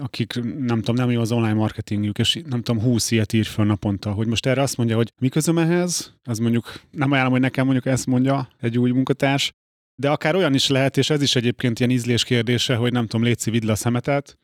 [0.00, 3.64] akik nem tudom, nem jó az online marketingjük, és nem tudom, 20 ilyet ír föl
[3.64, 7.40] naponta, hogy most erre azt mondja, hogy mi közöm ehhez, az mondjuk nem ajánlom, hogy
[7.40, 9.52] nekem mondjuk ezt mondja egy új munkatárs,
[9.94, 13.26] de akár olyan is lehet, és ez is egyébként ilyen ízlés kérdése, hogy nem tudom,
[13.26, 14.38] létszi vidd le a szemetet,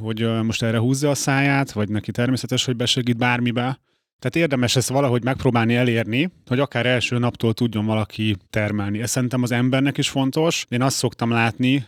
[0.00, 3.80] hogy most erre húzza a száját, vagy neki természetes, hogy besegít bármibe.
[4.18, 9.00] Tehát érdemes ezt valahogy megpróbálni elérni, hogy akár első naptól tudjon valaki termelni.
[9.00, 10.66] Ez szerintem az embernek is fontos.
[10.68, 11.86] Én azt szoktam látni,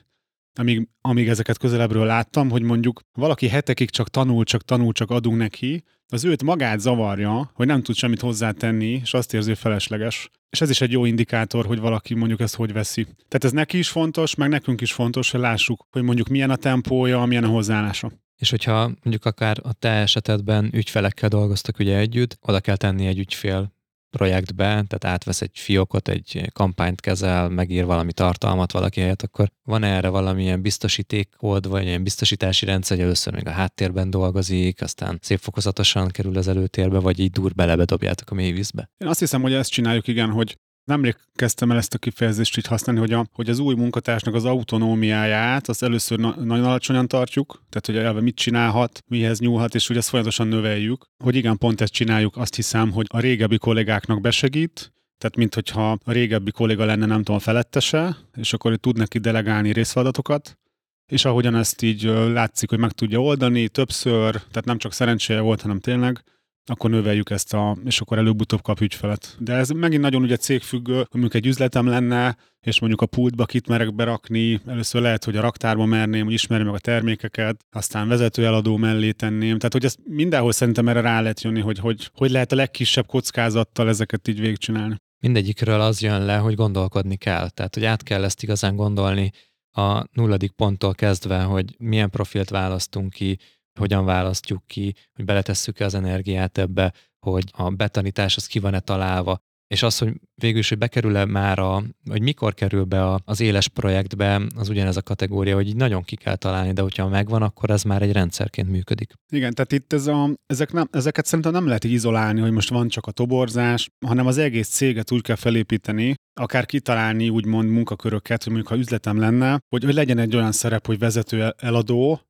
[0.58, 5.36] amíg, amíg ezeket közelebbről láttam, hogy mondjuk valaki hetekig csak tanul, csak tanul, csak adunk
[5.36, 10.30] neki, az őt magát zavarja, hogy nem tud semmit hozzátenni, és azt érzi, hogy felesleges.
[10.50, 13.02] És ez is egy jó indikátor, hogy valaki mondjuk ezt hogy veszi.
[13.02, 16.56] Tehát ez neki is fontos, meg nekünk is fontos, hogy lássuk, hogy mondjuk milyen a
[16.56, 18.12] tempója, milyen a hozzáállása.
[18.36, 23.18] És hogyha mondjuk akár a te esetedben ügyfelekkel dolgoztak ugye együtt, oda kell tenni egy
[23.18, 23.72] ügyfél
[24.16, 29.82] projektbe, tehát átvesz egy fiókot, egy kampányt kezel, megír valami tartalmat valaki helyett, akkor van
[29.82, 35.38] erre valamilyen biztosítékod, vagy ilyen biztosítási rendszer, hogy először még a háttérben dolgozik, aztán szép
[35.38, 38.90] fokozatosan kerül az előtérbe, vagy így dur belebe dobjátok a mélyvízbe?
[38.96, 42.66] Én azt hiszem, hogy ezt csináljuk, igen, hogy Nemrég kezdtem el ezt a kifejezést így
[42.66, 47.62] használni, hogy, a, hogy az új munkatársnak az autonómiáját azt először na- nagyon alacsonyan tartjuk,
[47.68, 51.04] tehát hogy elve mit csinálhat, mihez nyúlhat, és hogy ezt folyamatosan növeljük.
[51.24, 55.90] Hogy igen, pont ezt csináljuk, azt hiszem, hogy a régebbi kollégáknak besegít, tehát mint hogyha
[56.04, 60.58] a régebbi kolléga lenne nem tudom felettese, és akkor tud neki delegálni részfeladatokat,
[61.06, 65.60] és ahogyan ezt így látszik, hogy meg tudja oldani többször, tehát nem csak szerencséje volt,
[65.60, 66.24] hanem tényleg,
[66.66, 69.36] akkor növeljük ezt a, és akkor előbb-utóbb kap ügyfelet.
[69.38, 73.44] De ez megint nagyon ugye cégfüggő, hogy mondjuk egy üzletem lenne, és mondjuk a pultba
[73.44, 78.08] kit merek berakni, először lehet, hogy a raktárba merném, hogy ismerjem meg a termékeket, aztán
[78.08, 79.56] vezető eladó mellé tenném.
[79.56, 83.06] Tehát, hogy ezt mindenhol szerintem erre rá lehet jönni, hogy, hogy, hogy lehet a legkisebb
[83.06, 84.96] kockázattal ezeket így végigcsinálni.
[85.18, 87.48] Mindegyikről az jön le, hogy gondolkodni kell.
[87.50, 89.30] Tehát, hogy át kell ezt igazán gondolni
[89.70, 93.38] a nulladik ponttól kezdve, hogy milyen profilt választunk ki,
[93.78, 99.40] hogyan választjuk ki, hogy beletesszük-e az energiát ebbe, hogy a betanítás az ki van-e találva,
[99.66, 103.40] és az, hogy végül is, hogy bekerül-e már, a, hogy mikor kerül be a, az
[103.40, 107.70] éles projektbe, az ugyanez a kategória, hogy nagyon ki kell találni, de hogyha megvan, akkor
[107.70, 109.12] ez már egy rendszerként működik.
[109.32, 112.70] Igen, tehát itt ez a, ezek nem, ezeket szerintem nem lehet így izolálni, hogy most
[112.70, 118.42] van csak a toborzás, hanem az egész céget úgy kell felépíteni, akár kitalálni úgymond munkaköröket,
[118.42, 122.20] hogy mondjuk ha üzletem lenne, hogy, hogy legyen egy olyan szerep, hogy vezető eladó,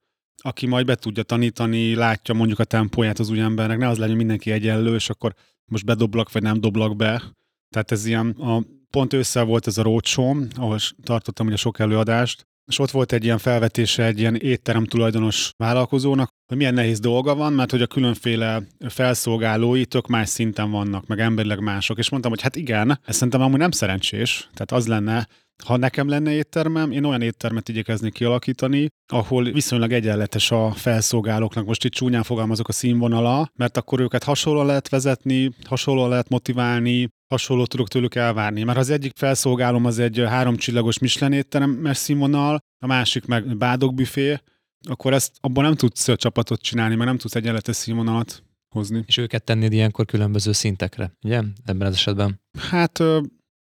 [0.42, 4.16] aki majd be tudja tanítani, látja mondjuk a tempóját az új embernek, ne az legyen
[4.16, 7.22] mindenki egyenlő, és akkor most bedoblak, vagy nem doblak be.
[7.70, 12.46] Tehát ez ilyen, a, pont ősszel volt ez a roadshow, ahol tartottam ugye sok előadást,
[12.66, 17.34] és ott volt egy ilyen felvetése egy ilyen étterem tulajdonos vállalkozónak, hogy milyen nehéz dolga
[17.34, 21.98] van, mert hogy a különféle felszolgálói tök más szinten vannak, meg emberileg mások.
[21.98, 24.48] És mondtam, hogy hát igen, ez szerintem amúgy nem szerencsés.
[24.52, 25.28] Tehát az lenne,
[25.64, 31.84] ha nekem lenne éttermem, én olyan éttermet igyekeznék kialakítani, ahol viszonylag egyenletes a felszolgálóknak, most
[31.84, 37.68] itt csúnyán fogalmazok a színvonala, mert akkor őket hasonlóan lehet vezetni, hasonlóan lehet motiválni, hasonlót
[37.68, 38.62] tudok tőlük elvárni.
[38.62, 44.38] Mert az egyik felszolgálom az egy háromcsillagos Michelin étterem színvonal, a másik meg bádogbüfé,
[44.88, 48.42] akkor ezt abban nem tudsz csapatot csinálni, mert nem tudsz egyenletes színvonalat
[48.74, 49.04] hozni.
[49.06, 51.42] És őket tennéd ilyenkor különböző szintekre, ugye?
[51.64, 52.40] Ebben az esetben.
[52.58, 53.02] Hát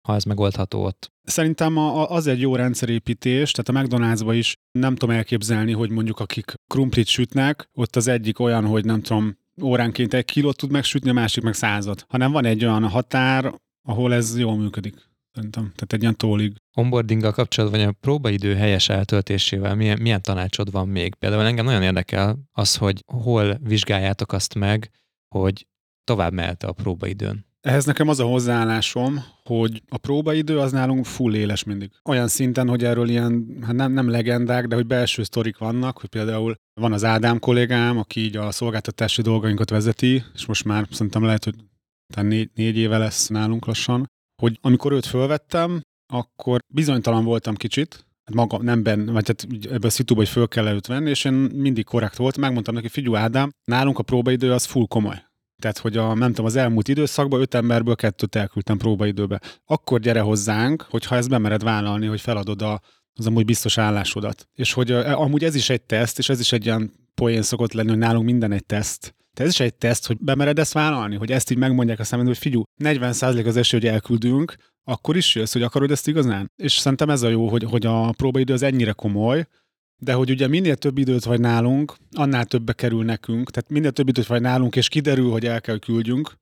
[0.04, 1.12] ha ez megoldható ott.
[1.22, 6.54] Szerintem az egy jó rendszerépítés, tehát a mcdonalds is nem tudom elképzelni, hogy mondjuk akik
[6.66, 11.12] krumplit sütnek, ott az egyik olyan, hogy nem tudom, óránként egy kilót tud megsütni, a
[11.12, 12.04] másik meg százat.
[12.08, 14.94] Hanem van egy olyan határ, ahol ez jól működik.
[15.32, 15.62] Szerintem.
[15.62, 16.52] Tehát egy ilyen tólig.
[16.74, 21.14] Onboardinggal kapcsolatban, vagy a próbaidő helyes eltöltésével milyen, milyen tanácsod van még?
[21.14, 24.90] Például engem nagyon érdekel az, hogy hol vizsgáljátok azt meg,
[25.28, 25.66] hogy
[26.04, 27.46] tovább mehet a próbaidőn.
[27.64, 31.90] Ehhez nekem az a hozzáállásom, hogy a próbaidő az nálunk full éles mindig.
[32.04, 36.08] Olyan szinten, hogy erről ilyen, hát nem, nem legendák, de hogy belső sztorik vannak, hogy
[36.08, 41.24] például van az Ádám kollégám, aki így a szolgáltatási dolgainkat vezeti, és most már szerintem
[41.24, 41.54] lehet, hogy
[42.22, 44.06] négy, négy éve lesz nálunk lassan,
[44.42, 45.80] hogy amikor őt fölvettem,
[46.12, 50.48] akkor bizonytalan voltam kicsit, hát maga nem ben, vagy hát ebben a szituba, hogy föl
[50.48, 54.52] kell őt venni, és én mindig korrekt volt, megmondtam neki, figyelj Ádám, nálunk a próbaidő
[54.52, 55.22] az full komoly.
[55.58, 59.40] Tehát, hogy a, nem tudom, az elmúlt időszakban öt emberből kettőt elküldtem próbaidőbe.
[59.64, 62.80] Akkor gyere hozzánk, hogyha ezt bemered vállalni, hogy feladod a,
[63.14, 64.48] az amúgy biztos állásodat.
[64.54, 67.72] És hogy a, amúgy ez is egy teszt, és ez is egy ilyen poén szokott
[67.72, 69.14] lenni, hogy nálunk minden egy teszt.
[69.34, 72.28] Tehát ez is egy teszt, hogy bemered ezt vállalni, hogy ezt így megmondják a szemben,
[72.28, 76.50] hogy figyú, 40% az esély, hogy elküldünk, akkor is jössz, hogy akarod ezt igazán.
[76.56, 79.46] És szerintem ez a jó, hogy, hogy a próbaidő az ennyire komoly,
[80.04, 83.50] de hogy ugye minél több időt vagy nálunk, annál többbe kerül nekünk.
[83.50, 86.34] Tehát minél több időt vagy nálunk, és kiderül, hogy el kell küldjünk,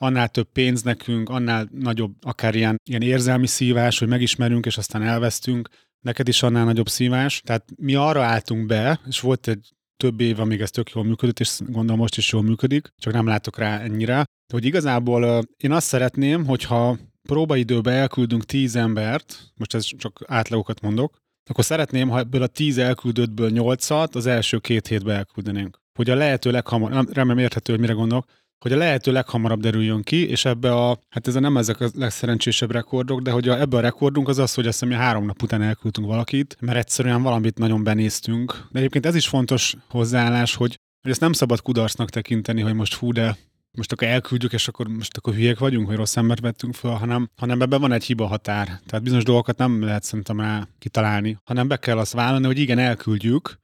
[0.00, 5.02] annál több pénz nekünk, annál nagyobb akár ilyen, ilyen érzelmi szívás, hogy megismerünk, és aztán
[5.02, 5.68] elvesztünk,
[6.00, 7.40] neked is annál nagyobb szívás.
[7.44, 11.40] Tehát mi arra álltunk be, és volt egy több év, amíg ez tök jól működött,
[11.40, 15.86] és gondolom most is jól működik, csak nem látok rá ennyire, hogy igazából én azt
[15.86, 16.98] szeretném, hogyha
[17.28, 21.16] próbaidőbe elküldünk tíz embert, most ez csak átlagokat mondok,
[21.50, 25.78] akkor szeretném, ha ebből a tíz elküldöttből nyolcat az első két hétbe elküldenénk.
[25.98, 28.26] Hogy a lehető leghamarabb, remélem érthető, hogy mire gondolok,
[28.58, 31.88] hogy a lehető leghamarabb derüljön ki, és ebbe a, hát ez a nem ezek a
[31.94, 35.42] legszerencsésebb rekordok, de hogy a, ebbe a rekordunk az az, hogy azt hiszem, három nap
[35.42, 38.66] után elküldtünk valakit, mert egyszerűen valamit nagyon benéztünk.
[38.70, 42.94] De egyébként ez is fontos hozzáállás, hogy, hogy ezt nem szabad kudarcnak tekinteni, hogy most
[42.94, 43.36] fú, de
[43.76, 47.30] most akkor elküldjük, és akkor most akkor hülyék vagyunk, hogy rossz embert vettünk fel, hanem,
[47.36, 48.66] hanem ebben van egy hiba határ.
[48.66, 52.78] Tehát bizonyos dolgokat nem lehet szerintem rá kitalálni, hanem be kell azt vállalni, hogy igen,
[52.78, 53.58] elküldjük,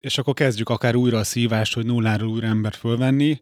[0.00, 3.40] és akkor kezdjük akár újra a szívást, hogy nulláról újra embert fölvenni,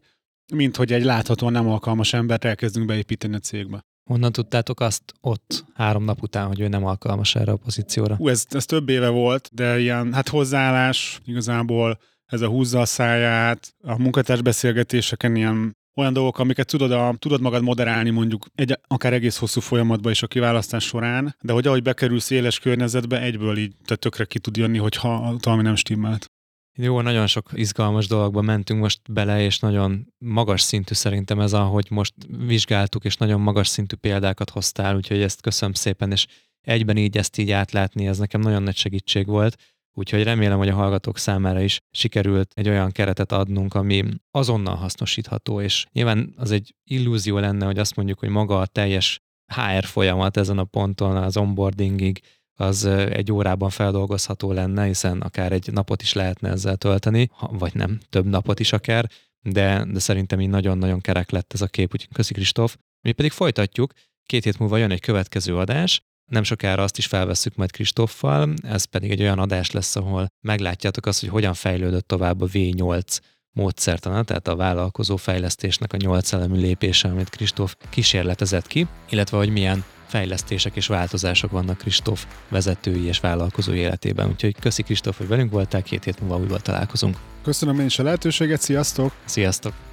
[0.53, 3.81] mint hogy egy láthatóan nem alkalmas embert elkezdünk beépíteni a cégbe.
[4.09, 8.15] Honnan tudtátok azt ott három nap után, hogy ő nem alkalmas erre a pozícióra?
[8.15, 12.85] Hú, ez, ez több éve volt, de ilyen hát hozzáállás igazából ez a húzza a
[12.85, 18.79] száját, a munkatárs beszélgetéseken ilyen olyan dolgok, amiket tudod, a, tudod magad moderálni mondjuk egy,
[18.87, 23.57] akár egész hosszú folyamatban is a kiválasztás során, de hogy ahogy bekerülsz éles környezetbe, egyből
[23.57, 26.31] így te tökre ki tud jönni, hogyha valami nem stimmelt.
[26.75, 31.87] Jó, nagyon sok izgalmas dologba mentünk most bele, és nagyon magas szintű szerintem ez, ahogy
[31.89, 32.13] most
[32.45, 36.27] vizsgáltuk, és nagyon magas szintű példákat hoztál, úgyhogy ezt köszönöm szépen, és
[36.61, 39.55] egyben így ezt így átlátni, ez nekem nagyon nagy segítség volt.
[39.93, 45.61] Úgyhogy remélem, hogy a hallgatók számára is sikerült egy olyan keretet adnunk, ami azonnal hasznosítható,
[45.61, 49.21] és nyilván az egy illúzió lenne, hogy azt mondjuk, hogy maga a teljes
[49.55, 52.21] HR folyamat ezen a ponton az onboardingig
[52.55, 57.99] az egy órában feldolgozható lenne, hiszen akár egy napot is lehetne ezzel tölteni, vagy nem,
[58.09, 59.09] több napot is akár,
[59.41, 62.77] de, de szerintem így nagyon-nagyon kerek lett ez a kép, úgyhogy köszi Kristóf.
[63.01, 63.93] Mi pedig folytatjuk,
[64.25, 66.01] két hét múlva jön egy következő adás,
[66.33, 71.05] nem sokára azt is felvesszük majd Kristoffal, ez pedig egy olyan adás lesz, ahol meglátjátok
[71.05, 73.19] azt, hogy hogyan fejlődött tovább a V8
[73.51, 79.49] módszertana, tehát a vállalkozó fejlesztésnek a nyolc elemű lépése, amit Kristóf kísérletezett ki, illetve hogy
[79.49, 84.29] milyen fejlesztések és változások vannak Kristóf vezetői és vállalkozó életében.
[84.29, 87.17] Úgyhogy köszi Kristóf, hogy velünk voltál, két hét múlva újból találkozunk.
[87.43, 89.13] Köszönöm én is a lehetőséget, sziasztok!
[89.25, 89.92] Sziasztok!